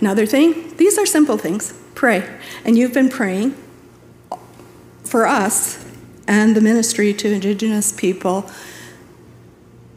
Another 0.00 0.26
thing, 0.26 0.76
these 0.76 0.98
are 0.98 1.06
simple 1.06 1.38
things. 1.38 1.72
Pray. 1.94 2.38
And 2.64 2.76
you've 2.76 2.92
been 2.92 3.08
praying 3.08 3.56
for 5.04 5.26
us 5.26 5.85
and 6.26 6.56
the 6.56 6.60
ministry 6.60 7.14
to 7.14 7.32
Indigenous 7.32 7.92
people 7.92 8.50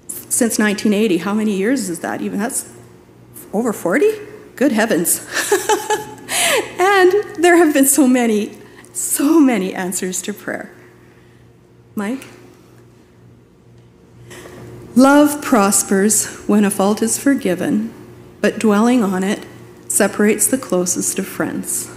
since 0.07 0.59
1980. 0.59 1.17
How 1.17 1.33
many 1.33 1.55
years 1.55 1.89
is 1.89 1.99
that 1.99 2.21
even? 2.21 2.39
That's 2.39 2.71
over 3.53 3.73
40? 3.73 4.11
Good 4.55 4.71
heavens. 4.71 5.19
and 6.79 7.11
there 7.37 7.57
have 7.57 7.73
been 7.73 7.85
so 7.85 8.07
many, 8.07 8.57
so 8.93 9.39
many 9.39 9.73
answers 9.73 10.21
to 10.23 10.33
prayer. 10.33 10.71
Mike? 11.95 12.27
Love 14.95 15.41
prospers 15.41 16.27
when 16.47 16.65
a 16.65 16.69
fault 16.69 17.01
is 17.01 17.17
forgiven, 17.17 17.93
but 18.41 18.59
dwelling 18.59 19.03
on 19.03 19.23
it 19.23 19.45
separates 19.87 20.47
the 20.47 20.57
closest 20.57 21.17
of 21.19 21.27
friends. 21.27 21.89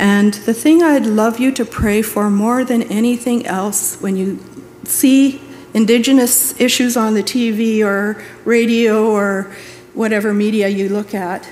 And 0.00 0.32
the 0.32 0.54
thing 0.54 0.82
I'd 0.82 1.04
love 1.04 1.38
you 1.38 1.52
to 1.52 1.64
pray 1.66 2.00
for 2.00 2.30
more 2.30 2.64
than 2.64 2.84
anything 2.84 3.44
else 3.44 4.00
when 4.00 4.16
you 4.16 4.42
see 4.84 5.42
Indigenous 5.74 6.58
issues 6.58 6.96
on 6.96 7.12
the 7.12 7.22
TV 7.22 7.84
or 7.84 8.24
radio 8.46 9.10
or 9.10 9.54
whatever 9.92 10.32
media 10.32 10.68
you 10.68 10.88
look 10.88 11.14
at, 11.14 11.46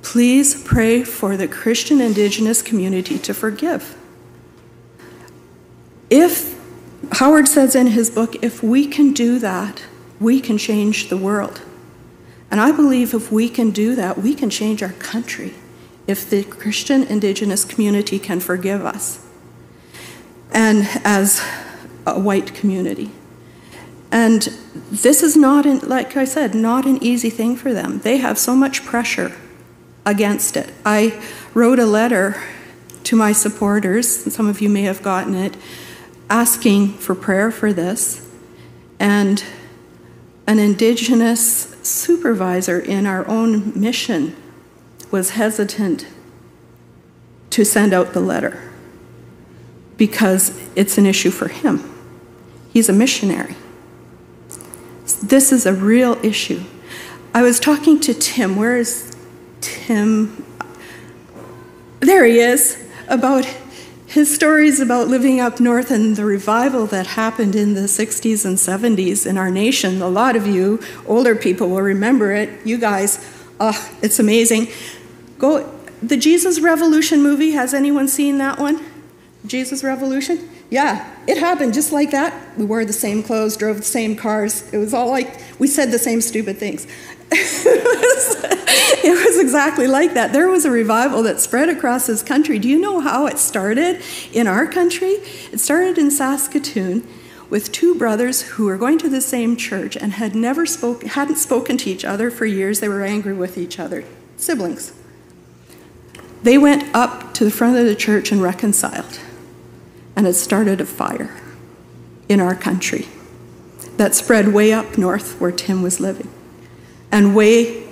please 0.00 0.62
pray 0.64 1.04
for 1.04 1.36
the 1.36 1.46
Christian 1.46 2.00
Indigenous 2.00 2.62
community 2.62 3.18
to 3.18 3.34
forgive. 3.34 3.94
If, 6.08 6.58
Howard 7.12 7.48
says 7.48 7.76
in 7.76 7.88
his 7.88 8.08
book, 8.08 8.42
if 8.42 8.62
we 8.62 8.86
can 8.86 9.12
do 9.12 9.38
that, 9.40 9.84
we 10.18 10.40
can 10.40 10.56
change 10.56 11.10
the 11.10 11.18
world. 11.18 11.60
And 12.50 12.62
I 12.62 12.72
believe 12.72 13.12
if 13.12 13.30
we 13.30 13.50
can 13.50 13.72
do 13.72 13.94
that, 13.94 14.16
we 14.16 14.34
can 14.34 14.48
change 14.48 14.82
our 14.82 14.92
country 14.92 15.52
if 16.06 16.28
the 16.28 16.44
Christian 16.44 17.02
Indigenous 17.04 17.64
community 17.64 18.18
can 18.18 18.40
forgive 18.40 18.84
us. 18.84 19.24
And 20.52 20.88
as 21.04 21.42
a 22.06 22.18
white 22.18 22.54
community. 22.54 23.10
And 24.12 24.42
this 24.90 25.22
is 25.22 25.36
not, 25.36 25.66
an, 25.66 25.80
like 25.80 26.16
I 26.16 26.24
said, 26.24 26.54
not 26.54 26.86
an 26.86 27.02
easy 27.02 27.30
thing 27.30 27.56
for 27.56 27.72
them. 27.72 27.98
They 28.00 28.18
have 28.18 28.38
so 28.38 28.54
much 28.54 28.84
pressure 28.84 29.32
against 30.06 30.56
it. 30.56 30.72
I 30.84 31.20
wrote 31.54 31.78
a 31.78 31.86
letter 31.86 32.40
to 33.04 33.16
my 33.16 33.32
supporters, 33.32 34.32
some 34.32 34.46
of 34.46 34.60
you 34.60 34.68
may 34.68 34.82
have 34.82 35.02
gotten 35.02 35.34
it, 35.34 35.56
asking 36.30 36.94
for 36.94 37.14
prayer 37.14 37.50
for 37.50 37.72
this. 37.72 38.26
And 39.00 39.42
an 40.46 40.58
Indigenous 40.58 41.74
supervisor 41.82 42.78
in 42.78 43.06
our 43.06 43.26
own 43.28 43.78
mission 43.78 44.36
was 45.14 45.30
hesitant 45.30 46.08
to 47.48 47.64
send 47.64 47.92
out 47.92 48.14
the 48.14 48.20
letter 48.20 48.60
because 49.96 50.60
it's 50.74 50.98
an 50.98 51.06
issue 51.06 51.30
for 51.30 51.46
him. 51.46 51.88
He's 52.72 52.88
a 52.88 52.92
missionary. 52.92 53.54
This 55.22 55.52
is 55.52 55.66
a 55.66 55.72
real 55.72 56.18
issue. 56.24 56.64
I 57.32 57.42
was 57.42 57.60
talking 57.60 58.00
to 58.00 58.12
Tim. 58.12 58.56
Where 58.56 58.76
is 58.76 59.16
Tim? 59.60 60.44
There 62.00 62.24
he 62.24 62.40
is, 62.40 62.84
about 63.06 63.44
his 64.08 64.34
stories 64.34 64.80
about 64.80 65.06
living 65.06 65.38
up 65.38 65.60
north 65.60 65.92
and 65.92 66.16
the 66.16 66.24
revival 66.24 66.86
that 66.86 67.06
happened 67.06 67.54
in 67.54 67.74
the 67.74 67.82
60s 67.82 68.44
and 68.44 68.56
70s 68.58 69.26
in 69.26 69.38
our 69.38 69.48
nation. 69.52 70.02
A 70.02 70.08
lot 70.08 70.34
of 70.34 70.48
you, 70.48 70.80
older 71.06 71.36
people, 71.36 71.68
will 71.68 71.82
remember 71.82 72.32
it. 72.32 72.66
You 72.66 72.78
guys, 72.78 73.24
oh, 73.60 73.96
it's 74.02 74.18
amazing. 74.18 74.66
Go, 75.38 75.72
the 76.02 76.16
Jesus 76.16 76.60
Revolution 76.60 77.22
movie, 77.22 77.52
has 77.52 77.74
anyone 77.74 78.08
seen 78.08 78.38
that 78.38 78.58
one? 78.58 78.84
Jesus 79.46 79.84
Revolution? 79.84 80.48
Yeah, 80.70 81.14
it 81.26 81.38
happened 81.38 81.74
just 81.74 81.92
like 81.92 82.10
that. 82.10 82.58
We 82.58 82.64
wore 82.64 82.84
the 82.84 82.92
same 82.92 83.22
clothes, 83.22 83.56
drove 83.56 83.78
the 83.78 83.82
same 83.82 84.16
cars. 84.16 84.72
It 84.72 84.78
was 84.78 84.94
all 84.94 85.08
like 85.08 85.40
we 85.58 85.66
said 85.66 85.90
the 85.90 85.98
same 85.98 86.20
stupid 86.20 86.58
things. 86.58 86.86
it, 87.30 89.26
was, 89.26 89.38
exactly 89.38 89.86
like 89.86 90.14
that. 90.14 90.32
There 90.32 90.48
was 90.48 90.64
a 90.64 90.70
revival 90.70 91.22
that 91.24 91.40
spread 91.40 91.68
across 91.68 92.06
this 92.06 92.22
country. 92.22 92.58
Do 92.58 92.68
you 92.68 92.78
know 92.78 93.00
how 93.00 93.26
it 93.26 93.38
started 93.38 94.02
in 94.32 94.46
our 94.46 94.66
country? 94.66 95.14
It 95.52 95.58
started 95.58 95.98
in 95.98 96.10
Saskatoon 96.10 97.06
with 97.50 97.72
two 97.72 97.94
brothers 97.94 98.42
who 98.42 98.66
were 98.66 98.76
going 98.76 98.98
to 98.98 99.08
the 99.08 99.20
same 99.20 99.56
church 99.56 99.96
and 99.96 100.12
had 100.12 100.34
never 100.34 100.64
spoke, 100.66 101.02
hadn't 101.04 101.36
spoken 101.36 101.76
to 101.78 101.90
each 101.90 102.04
other 102.04 102.30
for 102.30 102.46
years. 102.46 102.80
They 102.80 102.88
were 102.88 103.02
angry 103.02 103.34
with 103.34 103.58
each 103.58 103.78
other, 103.78 104.04
siblings. 104.36 104.92
They 106.44 106.58
went 106.58 106.94
up 106.94 107.32
to 107.34 107.44
the 107.44 107.50
front 107.50 107.78
of 107.78 107.86
the 107.86 107.96
church 107.96 108.30
and 108.30 108.42
reconciled 108.42 109.18
and 110.14 110.26
it 110.26 110.34
started 110.34 110.78
a 110.78 110.84
fire 110.84 111.34
in 112.28 112.38
our 112.38 112.54
country 112.54 113.08
that 113.96 114.14
spread 114.14 114.48
way 114.48 114.70
up 114.70 114.98
north 114.98 115.40
where 115.40 115.50
Tim 115.50 115.82
was 115.82 116.00
living 116.00 116.30
and 117.10 117.34
way 117.34 117.86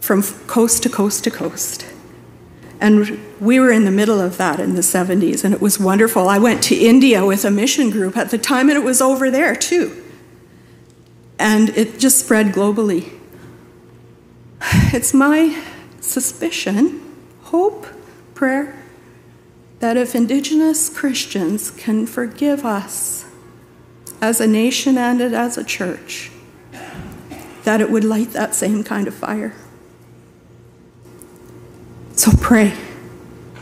from 0.00 0.22
coast 0.22 0.84
to 0.84 0.88
coast 0.88 1.24
to 1.24 1.30
coast. 1.32 1.86
And 2.80 3.20
we 3.40 3.58
were 3.58 3.72
in 3.72 3.84
the 3.84 3.90
middle 3.90 4.20
of 4.20 4.36
that 4.38 4.60
in 4.60 4.74
the 4.74 4.80
70s, 4.80 5.44
and 5.44 5.52
it 5.52 5.60
was 5.60 5.78
wonderful. 5.78 6.28
I 6.28 6.38
went 6.38 6.62
to 6.64 6.76
India 6.76 7.24
with 7.24 7.44
a 7.44 7.50
mission 7.50 7.90
group 7.90 8.16
at 8.16 8.30
the 8.30 8.38
time, 8.38 8.68
and 8.68 8.78
it 8.78 8.84
was 8.84 9.00
over 9.00 9.28
there 9.30 9.54
too. 9.54 10.02
And 11.38 11.70
it 11.70 11.98
just 11.98 12.18
spread 12.24 12.46
globally. 12.48 13.12
It's 14.94 15.14
my 15.14 15.60
suspicion, 16.00 17.00
hope, 17.52 17.86
prayer, 18.34 18.74
that 19.80 19.98
if 19.98 20.14
Indigenous 20.14 20.88
Christians 20.88 21.70
can 21.70 22.06
forgive 22.06 22.64
us 22.64 23.26
as 24.22 24.40
a 24.40 24.46
nation 24.46 24.96
and 24.96 25.20
as 25.20 25.58
a 25.58 25.64
church, 25.64 26.30
that 27.64 27.80
it 27.82 27.90
would 27.90 28.04
light 28.04 28.30
that 28.32 28.54
same 28.54 28.82
kind 28.82 29.06
of 29.06 29.14
fire. 29.14 29.54
So 32.16 32.30
pray. 32.40 32.72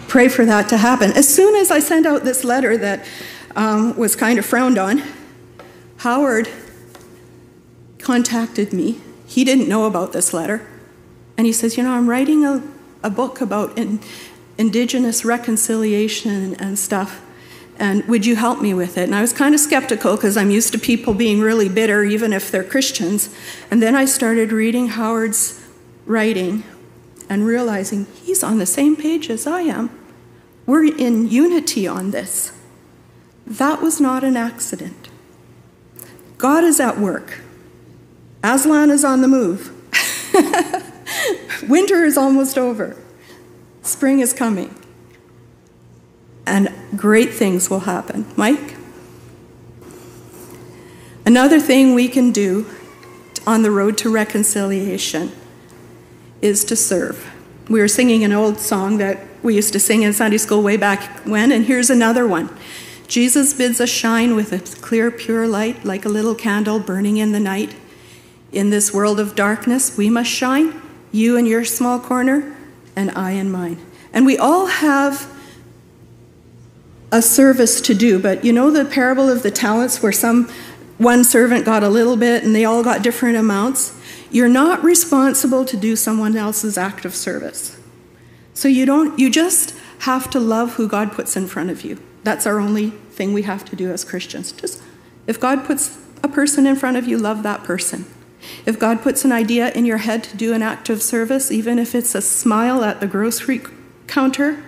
Pray 0.07 0.29
for 0.29 0.45
that 0.45 0.69
to 0.69 0.77
happen. 0.77 1.11
As 1.13 1.29
soon 1.29 1.57
as 1.57 1.73
I 1.73 1.81
sent 1.81 2.07
out 2.07 2.23
this 2.23 2.45
letter 2.45 2.77
that 2.77 3.05
um, 3.57 3.97
was 3.97 4.15
kind 4.15 4.39
of 4.39 4.47
frowned 4.47 4.79
on, 4.79 5.03
Howard 5.99 6.49
contacted 7.99 8.73
me. 8.73 9.01
He 9.27 9.45
didn't 9.45 9.69
know 9.69 9.85
about 9.87 10.13
this 10.13 10.33
letter. 10.33 10.65
And 11.37 11.45
he 11.47 11.53
says, 11.53 11.77
You 11.77 11.83
know, 11.83 11.93
I'm 11.93 12.09
writing 12.09 12.45
a, 12.45 12.63
a 13.03 13.11
book 13.11 13.41
about 13.41 13.77
in, 13.79 14.01
indigenous 14.59 15.25
reconciliation 15.25 16.55
and 16.57 16.79
stuff. 16.79 17.23
And 17.79 18.05
would 18.05 18.27
you 18.27 18.37
help 18.37 18.61
me 18.61 18.75
with 18.75 18.99
it? 18.99 19.05
And 19.05 19.15
I 19.15 19.23
was 19.23 19.33
kind 19.33 19.55
of 19.55 19.61
skeptical 19.61 20.17
because 20.17 20.37
I'm 20.37 20.51
used 20.51 20.73
to 20.73 20.79
people 20.79 21.15
being 21.15 21.41
really 21.41 21.69
bitter, 21.69 22.05
even 22.05 22.35
if 22.35 22.51
they're 22.51 22.63
Christians. 22.63 23.35
And 23.71 23.83
then 23.83 23.97
I 23.97 24.05
started 24.05 24.53
reading 24.53 24.89
Howard's 24.89 25.67
writing 26.05 26.63
and 27.31 27.47
realizing 27.47 28.07
he's 28.23 28.43
on 28.43 28.59
the 28.59 28.67
same 28.67 28.97
page 28.97 29.31
as 29.31 29.47
I 29.47 29.63
am. 29.63 29.89
We're 30.67 30.95
in 30.95 31.31
unity 31.31 31.87
on 31.87 32.11
this. 32.11 32.53
That 33.47 33.81
was 33.81 33.99
not 33.99 34.25
an 34.25 34.37
accident. 34.37 35.09
God 36.37 36.65
is 36.65 36.81
at 36.81 36.99
work. 36.99 37.41
Aslan 38.45 38.91
is 38.91 39.05
on 39.05 39.23
the 39.23 39.29
move. 39.29 39.75
Winter 41.69 42.05
is 42.05 42.17
almost 42.17 42.59
over. 42.59 42.97
Spring 43.83 44.21
is 44.21 44.33
coming. 44.33 44.75
And 46.47 46.73
great 46.97 47.33
things 47.33 47.71
will 47.71 47.81
happen. 47.81 48.27
Mike? 48.37 48.77
Another 51.25 51.61
thing 51.61 51.95
we 51.95 52.09
can 52.09 52.33
do 52.33 52.67
on 53.47 53.63
the 53.63 53.71
road 53.71 53.97
to 53.99 54.11
reconciliation 54.11 55.33
is 56.43 56.65
to 56.65 56.77
serve. 56.77 57.31
We 57.69 57.81
were 57.81 57.89
singing 57.89 58.25
an 58.25 58.33
old 58.33 58.59
song 58.59 58.99
that 58.99 59.19
we 59.43 59.55
used 59.55 59.73
to 59.75 59.81
sing 59.81 60.03
in 60.03 60.13
Sunday 60.13 60.39
school 60.39 60.63
way 60.63 60.77
back 60.77 61.21
when, 61.25 61.53
and 61.53 61.65
here's 61.67 61.91
another 61.91 62.27
one. 62.27 62.51
Jesus 63.07 63.55
bids 63.55 63.81
us 63.81 63.89
shine 63.89 64.35
with 64.35 64.53
a 64.53 64.59
clear, 64.81 65.11
pure 65.11 65.47
light, 65.47 65.85
like 65.85 66.05
a 66.05 66.09
little 66.09 66.35
candle 66.35 66.79
burning 66.79 67.17
in 67.17 67.33
the 67.33 67.41
night. 67.41 67.75
In 68.53 68.71
this 68.71 68.93
world 68.93 69.21
of 69.21 69.35
darkness, 69.35 69.97
we 69.97 70.11
must 70.11 70.31
shine, 70.31 70.81
you 71.13 71.37
in 71.37 71.47
your 71.47 71.65
small 71.65 71.99
corner, 71.99 72.57
and 72.97 73.11
I 73.13 73.33
in 73.33 73.51
mine. 73.51 73.79
And 74.13 74.27
we 74.27 74.37
all 74.37 74.67
have 74.67 75.31
a 77.13 77.23
service 77.23 77.81
to 77.83 77.95
do, 77.95 78.19
but 78.19 78.45
you 78.45 78.53
know 78.53 78.71
the 78.71 78.85
parable 78.85 79.29
of 79.29 79.43
the 79.43 79.51
talents 79.51 80.03
where 80.03 80.13
some 80.13 80.49
one 80.99 81.25
servant 81.25 81.65
got 81.65 81.83
a 81.83 81.89
little 81.89 82.17
bit 82.17 82.45
and 82.45 82.55
they 82.55 82.65
all 82.65 82.83
got 82.83 83.03
different 83.03 83.37
amounts? 83.37 83.99
You're 84.31 84.49
not 84.49 84.85
responsible 84.85 85.65
to 85.65 85.77
do 85.77 85.97
someone 85.97 86.37
else's 86.37 86.79
act 86.79 87.05
of 87.05 87.15
service. 87.15 87.79
So 88.55 88.69
you 88.69 88.87
don't 88.87 89.19
you 89.19 89.31
just 89.31 89.75
have 90.01 90.31
to 90.31 90.41
love 90.41 90.75
who 90.75 90.89
God 90.89 91.13
puts 91.13 91.37
in 91.37 91.47
front 91.47 91.71
of 91.71 91.83
you. 91.83 91.99
That's 92.23 92.47
our 92.47 92.59
only 92.61 92.91
thing 92.91 93.33
we 93.33 93.43
have 93.43 93.65
to 93.67 93.77
do 93.77 93.91
as 93.91 94.05
Christians. 94.05 94.53
Just 94.53 94.83
if 95.27 95.41
God 95.41 95.65
puts 95.65 95.99
a 96.23 96.29
person 96.29 96.67
in 96.67 96.77
front 96.77 96.97
of 96.97 97.09
you, 97.09 97.19
love 97.19 97.43
that 97.43 97.65
person. 97.65 98.05
If 98.67 98.79
God 98.79 99.03
puts 99.03 99.25
an 99.25 99.33
idea 99.33 99.71
in 99.73 99.85
your 99.85 99.99
head 99.99 100.25
to 100.25 100.37
do 100.37 100.53
an 100.53 100.63
act 100.63 100.89
of 100.89 101.03
service, 101.03 101.51
even 101.51 101.79
if 101.79 101.95
it's 101.95 102.15
a 102.15 102.23
smile 102.23 102.85
at 102.85 103.01
the 103.01 103.07
grocery 103.07 103.61
counter, 104.07 104.63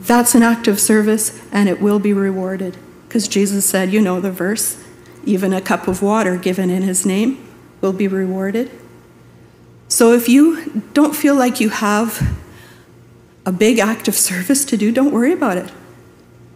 that's 0.00 0.34
an 0.34 0.42
act 0.42 0.68
of 0.68 0.80
service 0.80 1.40
and 1.52 1.68
it 1.68 1.80
will 1.80 1.98
be 1.98 2.12
rewarded. 2.12 2.76
Because 3.06 3.28
Jesus 3.28 3.64
said, 3.66 3.92
you 3.92 4.00
know 4.00 4.20
the 4.20 4.30
verse, 4.30 4.82
even 5.24 5.52
a 5.52 5.60
cup 5.60 5.88
of 5.88 6.02
water 6.02 6.36
given 6.36 6.70
in 6.70 6.82
his 6.82 7.06
name 7.06 7.46
will 7.80 7.92
be 7.92 8.08
rewarded. 8.08 8.70
So 9.88 10.12
if 10.12 10.28
you 10.28 10.82
don't 10.92 11.16
feel 11.16 11.34
like 11.34 11.60
you 11.60 11.70
have 11.70 12.38
a 13.46 13.52
big 13.52 13.78
act 13.78 14.08
of 14.08 14.14
service 14.14 14.64
to 14.66 14.76
do, 14.76 14.92
don't 14.92 15.12
worry 15.12 15.32
about 15.32 15.56
it. 15.56 15.72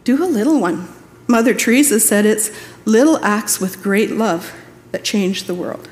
Do 0.05 0.23
a 0.23 0.27
little 0.27 0.61
one. 0.61 0.89
Mother 1.27 1.55
Teresa 1.55 1.99
said 2.01 2.27
it's 2.27 2.51
little 2.85 3.25
acts 3.25 3.61
with 3.61 3.83
great 3.83 4.11
love 4.11 4.53
that 4.93 5.05
change 5.05 5.45
the 5.45 5.55
world. 5.55 5.89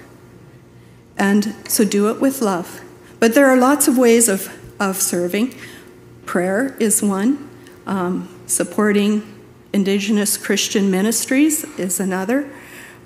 And 1.19 1.55
so 1.69 1.85
do 1.85 2.09
it 2.09 2.21
with 2.21 2.41
love. 2.41 2.81
But 3.19 3.35
there 3.35 3.47
are 3.47 3.57
lots 3.57 3.89
of 3.89 3.99
ways 3.99 4.29
of, 4.29 4.49
of 4.81 4.97
serving. 4.97 5.55
Prayer 6.25 6.77
is 6.79 7.03
one, 7.03 7.51
um, 7.87 8.29
supporting 8.47 9.23
Indigenous 9.73 10.37
Christian 10.37 10.91
ministries 10.91 11.65
is 11.79 12.01
another. 12.01 12.51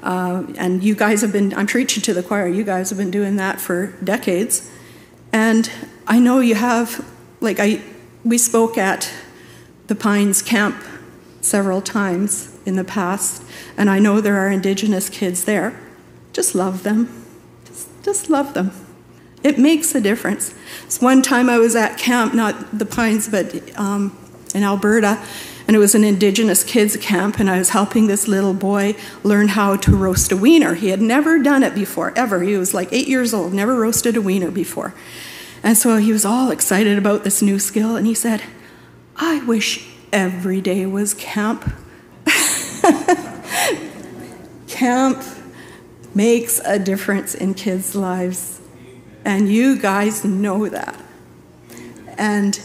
Uh, 0.03 0.45
and 0.57 0.85
you 0.85 0.95
guys 0.95 1.23
have 1.23 1.33
been, 1.33 1.55
I'm 1.55 1.67
preaching 1.67 2.03
to 2.03 2.15
the 2.15 2.23
choir, 2.23 2.47
you 2.47 2.63
guys 2.63 2.91
have 2.91 2.99
been 2.99 3.11
doing 3.11 3.37
that 3.37 3.61
for 3.61 3.89
decades. 4.05 4.71
And 5.33 5.71
I 6.07 6.19
know 6.21 6.41
you 6.41 6.55
have, 6.55 7.05
like, 7.41 7.59
I, 7.59 7.81
we 8.23 8.39
spoke 8.39 8.79
at 8.79 9.11
the 9.87 9.95
Pines 9.95 10.43
Camp 10.43 10.83
several 11.41 11.83
times 11.83 12.57
in 12.65 12.77
the 12.77 12.85
past, 12.85 13.43
and 13.77 13.91
I 13.91 13.99
know 13.99 14.21
there 14.21 14.37
are 14.37 14.51
Indigenous 14.51 15.09
kids 15.09 15.45
there. 15.45 15.79
Just 16.35 16.55
love 16.55 16.83
them. 16.83 17.25
Just, 17.65 17.89
just 18.05 18.29
love 18.29 18.53
them. 18.53 18.73
It 19.43 19.59
makes 19.59 19.95
a 19.95 20.01
difference. 20.01 20.55
So 20.89 21.05
one 21.05 21.23
time 21.23 21.49
I 21.49 21.59
was 21.59 21.77
at 21.77 21.97
camp, 21.97 22.35
not 22.35 22.77
the 22.77 22.85
Pines, 22.85 23.29
but 23.29 23.79
um, 23.79 24.19
in 24.55 24.65
Alberta, 24.65 25.23
and 25.67 25.77
it 25.77 25.79
was 25.79 25.95
an 25.95 26.05
Indigenous 26.05 26.65
kids 26.65 26.97
camp, 26.97 27.39
and 27.39 27.49
I 27.49 27.59
was 27.59 27.71
helping 27.71 28.07
this 28.07 28.29
little 28.29 28.53
boy 28.53 28.97
learn 29.23 29.49
how 29.49 29.77
to 29.77 29.97
roast 29.97 30.33
a 30.33 30.37
wiener. 30.37 30.75
He 30.75 30.89
had 30.89 31.01
never 31.01 31.39
done 31.39 31.63
it 31.63 31.75
before, 31.75 32.13
ever. 32.17 32.43
He 32.43 32.57
was 32.57 32.75
like 32.75 32.93
eight 32.93 33.09
years 33.09 33.33
old, 33.33 33.55
never 33.55 33.75
roasted 33.75 34.17
a 34.17 34.21
wiener 34.21 34.51
before. 34.51 34.95
And 35.63 35.79
so 35.79 35.97
he 35.97 36.13
was 36.13 36.25
all 36.25 36.51
excited 36.51 36.99
about 36.99 37.25
this 37.25 37.41
new 37.41 37.59
skill, 37.59 37.97
and 37.97 38.07
he 38.07 38.15
said, 38.15 38.43
I 39.17 39.43
wish 39.45 39.89
every 40.13 40.61
day 40.61 40.85
was 40.85 41.15
camp. 41.15 41.73
camp 44.67 45.23
makes 46.15 46.61
a 46.65 46.79
difference 46.79 47.35
in 47.35 47.55
kids' 47.55 47.95
lives, 47.95 48.61
and 49.25 49.49
you 49.49 49.79
guys 49.79 50.25
know 50.25 50.69
that. 50.69 51.01
And 52.17 52.61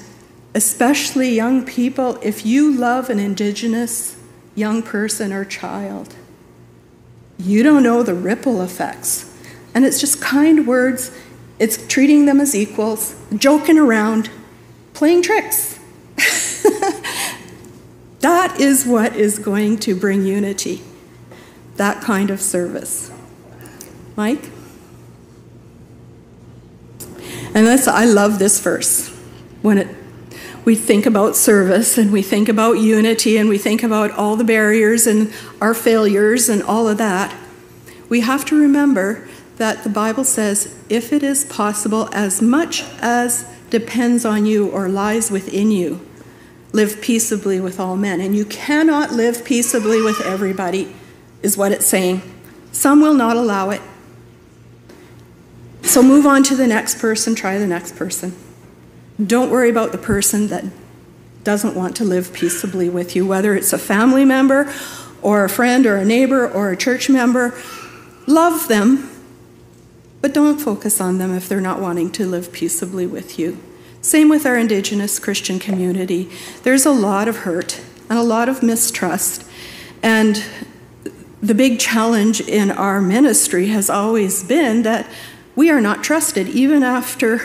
especially 0.53 1.33
young 1.33 1.65
people, 1.65 2.19
if 2.21 2.45
you 2.45 2.71
love 2.71 3.09
an 3.09 3.19
Indigenous 3.19 4.17
young 4.55 4.83
person 4.83 5.33
or 5.33 5.45
child, 5.45 6.15
you 7.37 7.63
don't 7.63 7.83
know 7.83 8.03
the 8.03 8.13
ripple 8.13 8.61
effects. 8.61 9.25
And 9.73 9.85
it's 9.85 9.99
just 9.99 10.21
kind 10.21 10.67
words, 10.67 11.11
it's 11.57 11.87
treating 11.87 12.25
them 12.25 12.39
as 12.39 12.55
equals, 12.55 13.15
joking 13.35 13.77
around, 13.77 14.29
playing 14.93 15.21
tricks. 15.21 15.79
That 18.19 18.59
is 18.59 18.85
what 18.85 19.15
is 19.15 19.39
going 19.39 19.77
to 19.79 19.95
bring 19.95 20.25
unity, 20.25 20.81
that 21.77 22.01
kind 22.01 22.29
of 22.29 22.41
service. 22.41 23.11
Mike? 24.19 24.49
And 27.55 27.65
that's, 27.65 27.87
I 27.87 28.03
love 28.03 28.37
this 28.37 28.59
verse. 28.59 29.07
When 29.61 29.77
it, 29.77 29.95
we 30.65 30.75
think 30.75 31.05
about 31.05 31.37
service 31.37 31.97
and 31.97 32.11
we 32.11 32.21
think 32.21 32.49
about 32.49 32.73
unity 32.73 33.37
and 33.37 33.47
we 33.47 33.57
think 33.57 33.81
about 33.81 34.11
all 34.11 34.35
the 34.35 34.43
barriers 34.43 35.07
and 35.07 35.33
our 35.61 35.73
failures 35.73 36.49
and 36.49 36.61
all 36.61 36.89
of 36.89 36.97
that, 36.97 37.33
we 38.09 38.19
have 38.19 38.43
to 38.47 38.59
remember 38.59 39.25
that 39.55 39.85
the 39.85 39.89
Bible 39.89 40.25
says, 40.25 40.77
if 40.89 41.13
it 41.13 41.23
is 41.23 41.45
possible, 41.45 42.09
as 42.11 42.41
much 42.41 42.83
as 42.99 43.49
depends 43.69 44.25
on 44.25 44.45
you 44.45 44.67
or 44.67 44.89
lies 44.89 45.31
within 45.31 45.71
you, 45.71 46.05
live 46.73 47.01
peaceably 47.01 47.61
with 47.61 47.79
all 47.79 47.95
men. 47.95 48.19
And 48.19 48.35
you 48.35 48.43
cannot 48.43 49.13
live 49.13 49.45
peaceably 49.45 50.01
with 50.01 50.19
everybody, 50.25 50.93
is 51.41 51.55
what 51.55 51.71
it's 51.71 51.85
saying. 51.85 52.21
Some 52.73 52.99
will 52.99 53.13
not 53.13 53.37
allow 53.37 53.69
it. 53.69 53.81
So 55.89 56.03
move 56.03 56.27
on 56.27 56.43
to 56.43 56.55
the 56.55 56.67
next 56.67 56.99
person, 56.99 57.33
try 57.33 57.57
the 57.57 57.65
next 57.65 57.95
person. 57.95 58.35
Don't 59.25 59.49
worry 59.49 59.71
about 59.71 59.91
the 59.91 59.97
person 59.97 60.45
that 60.49 60.63
doesn't 61.43 61.75
want 61.75 61.95
to 61.95 62.03
live 62.03 62.31
peaceably 62.31 62.89
with 62.89 63.15
you, 63.15 63.25
whether 63.25 63.55
it's 63.55 63.73
a 63.73 63.79
family 63.79 64.23
member 64.23 64.71
or 65.23 65.43
a 65.43 65.49
friend 65.49 65.87
or 65.87 65.97
a 65.97 66.05
neighbor 66.05 66.47
or 66.47 66.69
a 66.69 66.77
church 66.77 67.09
member. 67.09 67.59
Love 68.27 68.67
them, 68.67 69.09
but 70.21 70.31
don't 70.31 70.59
focus 70.59 71.01
on 71.01 71.17
them 71.17 71.33
if 71.35 71.49
they're 71.49 71.59
not 71.59 71.81
wanting 71.81 72.11
to 72.11 72.27
live 72.27 72.51
peaceably 72.51 73.07
with 73.07 73.39
you. 73.39 73.57
Same 73.99 74.29
with 74.29 74.45
our 74.45 74.59
Indigenous 74.59 75.17
Christian 75.17 75.57
community. 75.57 76.29
There's 76.61 76.85
a 76.85 76.91
lot 76.91 77.27
of 77.27 77.37
hurt 77.37 77.81
and 78.11 78.19
a 78.19 78.23
lot 78.23 78.47
of 78.47 78.61
mistrust. 78.61 79.43
And 80.03 80.43
the 81.41 81.55
big 81.55 81.79
challenge 81.79 82.41
in 82.41 82.69
our 82.69 83.01
ministry 83.01 83.69
has 83.69 83.89
always 83.89 84.43
been 84.43 84.83
that 84.83 85.09
we 85.59 85.69
are 85.69 85.81
not 85.81 86.01
trusted 86.01 86.47
even 86.47 86.83
after, 86.83 87.41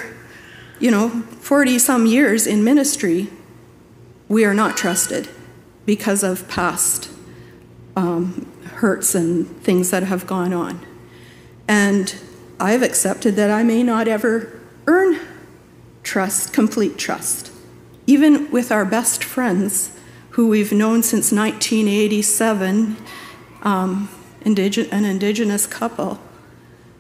you 0.78 0.88
know, 0.88 1.08
40 1.40 1.80
some 1.80 2.06
years 2.06 2.46
in 2.46 2.62
ministry. 2.62 3.26
We 4.28 4.44
are 4.44 4.54
not 4.54 4.76
trusted 4.76 5.28
because 5.84 6.22
of 6.22 6.48
past 6.48 7.10
um, 7.96 8.46
hurts 8.76 9.16
and 9.16 9.48
things 9.62 9.90
that 9.90 10.04
have 10.04 10.28
gone 10.28 10.52
on. 10.52 10.86
And 11.66 12.14
I've 12.60 12.84
accepted 12.84 13.34
that 13.34 13.50
I 13.50 13.64
may 13.64 13.82
not 13.82 14.06
ever 14.06 14.60
earn 14.86 15.18
trust, 16.04 16.52
complete 16.52 16.96
trust. 16.96 17.50
Even 18.06 18.48
with 18.52 18.70
our 18.70 18.84
best 18.84 19.24
friends, 19.24 19.90
who 20.30 20.46
we've 20.46 20.70
known 20.70 21.02
since 21.02 21.32
1987, 21.32 22.96
um, 23.62 24.08
indig- 24.44 24.92
an 24.92 25.04
indigenous 25.04 25.66
couple. 25.66 26.20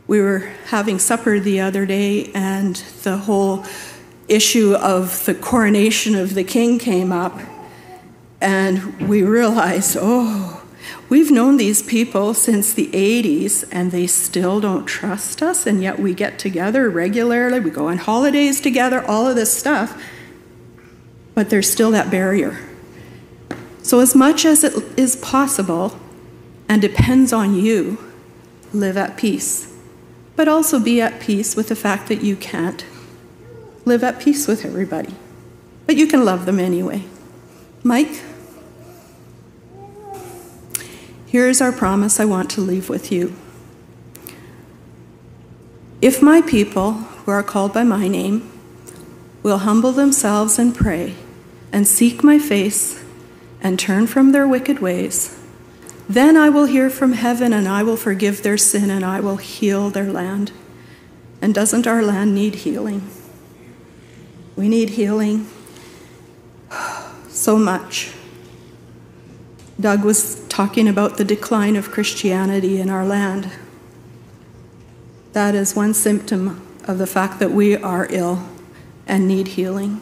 We 0.06 0.20
were 0.20 0.50
having 0.66 0.98
supper 0.98 1.40
the 1.40 1.60
other 1.60 1.86
day, 1.86 2.30
and 2.34 2.76
the 3.02 3.16
whole 3.16 3.64
issue 4.28 4.74
of 4.74 5.24
the 5.24 5.34
coronation 5.34 6.14
of 6.14 6.34
the 6.34 6.44
king 6.44 6.78
came 6.78 7.10
up, 7.10 7.38
and 8.40 9.08
we 9.08 9.22
realized, 9.22 9.96
oh, 9.98 10.62
we've 11.08 11.30
known 11.30 11.56
these 11.56 11.82
people 11.82 12.34
since 12.34 12.74
the 12.74 12.88
80s, 12.88 13.66
and 13.72 13.92
they 13.92 14.06
still 14.06 14.60
don't 14.60 14.84
trust 14.84 15.42
us, 15.42 15.66
and 15.66 15.82
yet 15.82 15.98
we 15.98 16.12
get 16.12 16.38
together 16.38 16.90
regularly, 16.90 17.60
we 17.60 17.70
go 17.70 17.88
on 17.88 17.96
holidays 17.96 18.60
together, 18.60 19.02
all 19.06 19.26
of 19.26 19.36
this 19.36 19.56
stuff, 19.56 20.02
but 21.34 21.48
there's 21.48 21.70
still 21.70 21.90
that 21.90 22.10
barrier. 22.10 22.58
So, 23.82 24.00
as 24.00 24.14
much 24.14 24.44
as 24.44 24.64
it 24.64 24.98
is 24.98 25.16
possible 25.16 25.98
and 26.68 26.80
depends 26.80 27.32
on 27.32 27.54
you, 27.54 27.98
live 28.72 28.96
at 28.96 29.16
peace. 29.16 29.73
But 30.36 30.48
also 30.48 30.78
be 30.78 31.00
at 31.00 31.20
peace 31.20 31.54
with 31.56 31.68
the 31.68 31.76
fact 31.76 32.08
that 32.08 32.22
you 32.22 32.36
can't 32.36 32.84
live 33.84 34.02
at 34.02 34.20
peace 34.20 34.46
with 34.46 34.64
everybody. 34.64 35.14
But 35.86 35.96
you 35.96 36.06
can 36.06 36.24
love 36.24 36.46
them 36.46 36.58
anyway. 36.58 37.04
Mike? 37.82 38.22
Here 41.26 41.48
is 41.48 41.60
our 41.60 41.72
promise 41.72 42.18
I 42.18 42.24
want 42.24 42.50
to 42.50 42.60
leave 42.60 42.88
with 42.88 43.12
you. 43.12 43.34
If 46.00 46.22
my 46.22 46.42
people, 46.42 46.92
who 46.92 47.30
are 47.30 47.42
called 47.42 47.72
by 47.72 47.84
my 47.84 48.08
name, 48.08 48.50
will 49.42 49.58
humble 49.58 49.92
themselves 49.92 50.58
and 50.58 50.74
pray 50.74 51.14
and 51.72 51.86
seek 51.86 52.22
my 52.22 52.38
face 52.38 53.02
and 53.60 53.78
turn 53.78 54.06
from 54.06 54.32
their 54.32 54.46
wicked 54.46 54.80
ways. 54.80 55.38
Then 56.08 56.36
I 56.36 56.48
will 56.48 56.66
hear 56.66 56.90
from 56.90 57.12
heaven 57.12 57.52
and 57.52 57.66
I 57.66 57.82
will 57.82 57.96
forgive 57.96 58.42
their 58.42 58.58
sin 58.58 58.90
and 58.90 59.04
I 59.04 59.20
will 59.20 59.36
heal 59.36 59.90
their 59.90 60.10
land. 60.10 60.52
And 61.40 61.54
doesn't 61.54 61.86
our 61.86 62.02
land 62.02 62.34
need 62.34 62.56
healing? 62.56 63.08
We 64.56 64.68
need 64.68 64.90
healing 64.90 65.48
so 67.28 67.56
much. 67.56 68.12
Doug 69.80 70.04
was 70.04 70.46
talking 70.48 70.88
about 70.88 71.16
the 71.16 71.24
decline 71.24 71.74
of 71.74 71.90
Christianity 71.90 72.80
in 72.80 72.88
our 72.88 73.04
land. 73.04 73.50
That 75.32 75.54
is 75.54 75.74
one 75.74 75.94
symptom 75.94 76.62
of 76.84 76.98
the 76.98 77.06
fact 77.06 77.40
that 77.40 77.50
we 77.50 77.76
are 77.76 78.06
ill 78.10 78.48
and 79.06 79.26
need 79.26 79.48
healing. 79.48 80.00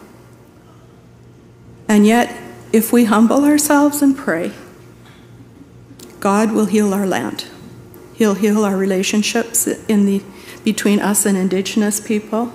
And 1.88 2.06
yet, 2.06 2.38
if 2.72 2.92
we 2.92 3.04
humble 3.04 3.44
ourselves 3.44 4.02
and 4.02 4.16
pray, 4.16 4.52
God 6.22 6.52
will 6.52 6.66
heal 6.66 6.94
our 6.94 7.04
land. 7.04 7.46
He'll 8.14 8.34
heal 8.34 8.64
our 8.64 8.76
relationships 8.76 9.66
in 9.66 10.06
the, 10.06 10.22
between 10.62 11.00
us 11.00 11.26
and 11.26 11.36
Indigenous 11.36 11.98
people, 12.00 12.52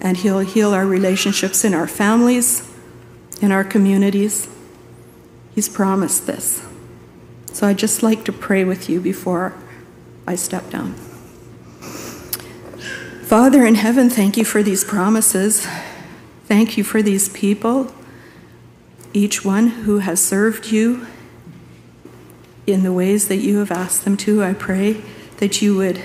and 0.00 0.16
He'll 0.16 0.40
heal 0.40 0.74
our 0.74 0.84
relationships 0.84 1.64
in 1.64 1.72
our 1.72 1.86
families, 1.86 2.68
in 3.40 3.52
our 3.52 3.62
communities. 3.62 4.48
He's 5.54 5.68
promised 5.68 6.26
this. 6.26 6.66
So 7.52 7.68
I'd 7.68 7.78
just 7.78 8.02
like 8.02 8.24
to 8.24 8.32
pray 8.32 8.64
with 8.64 8.90
you 8.90 9.00
before 9.00 9.54
I 10.26 10.34
step 10.34 10.68
down. 10.68 10.94
Father 13.22 13.64
in 13.64 13.76
heaven, 13.76 14.10
thank 14.10 14.36
you 14.36 14.44
for 14.44 14.64
these 14.64 14.82
promises. 14.82 15.64
Thank 16.46 16.76
you 16.76 16.82
for 16.82 17.02
these 17.02 17.28
people 17.28 17.94
each 19.14 19.44
one 19.44 19.68
who 19.68 19.98
has 19.98 20.22
served 20.22 20.72
you 20.72 21.06
in 22.68 22.82
the 22.82 22.92
ways 22.92 23.28
that 23.28 23.36
you 23.36 23.58
have 23.58 23.70
asked 23.70 24.04
them 24.04 24.16
to, 24.18 24.42
I 24.42 24.52
pray 24.52 25.02
that 25.38 25.62
you 25.62 25.76
would 25.76 26.00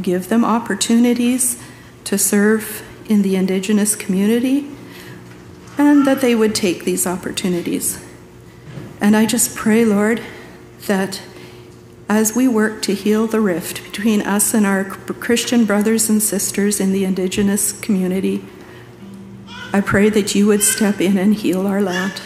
give 0.00 0.28
them 0.28 0.44
opportunities 0.44 1.62
to 2.04 2.18
serve 2.18 2.82
in 3.08 3.22
the 3.22 3.36
Indigenous 3.36 3.96
community 3.96 4.68
and 5.78 6.06
that 6.06 6.20
they 6.20 6.34
would 6.34 6.54
take 6.54 6.84
these 6.84 7.06
opportunities. 7.06 8.02
And 9.00 9.16
I 9.16 9.26
just 9.26 9.54
pray, 9.54 9.84
Lord, 9.84 10.22
that 10.86 11.22
as 12.08 12.36
we 12.36 12.46
work 12.46 12.82
to 12.82 12.94
heal 12.94 13.26
the 13.26 13.40
rift 13.40 13.82
between 13.84 14.22
us 14.22 14.54
and 14.54 14.64
our 14.64 14.84
Christian 14.84 15.64
brothers 15.64 16.08
and 16.08 16.22
sisters 16.22 16.80
in 16.80 16.92
the 16.92 17.04
Indigenous 17.04 17.72
community, 17.72 18.44
I 19.72 19.80
pray 19.80 20.08
that 20.10 20.34
you 20.34 20.46
would 20.46 20.62
step 20.62 21.00
in 21.00 21.18
and 21.18 21.34
heal 21.34 21.66
our 21.66 21.82
land 21.82 22.20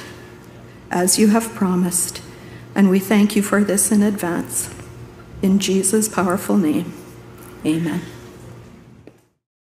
as 0.90 1.18
you 1.18 1.28
have 1.28 1.54
promised. 1.54 2.20
And 2.74 2.88
we 2.88 2.98
thank 2.98 3.36
you 3.36 3.42
for 3.42 3.62
this 3.64 3.90
in 3.90 4.02
advance. 4.02 4.70
In 5.42 5.58
Jesus' 5.58 6.08
powerful 6.08 6.56
name, 6.56 6.92
amen. 7.64 8.02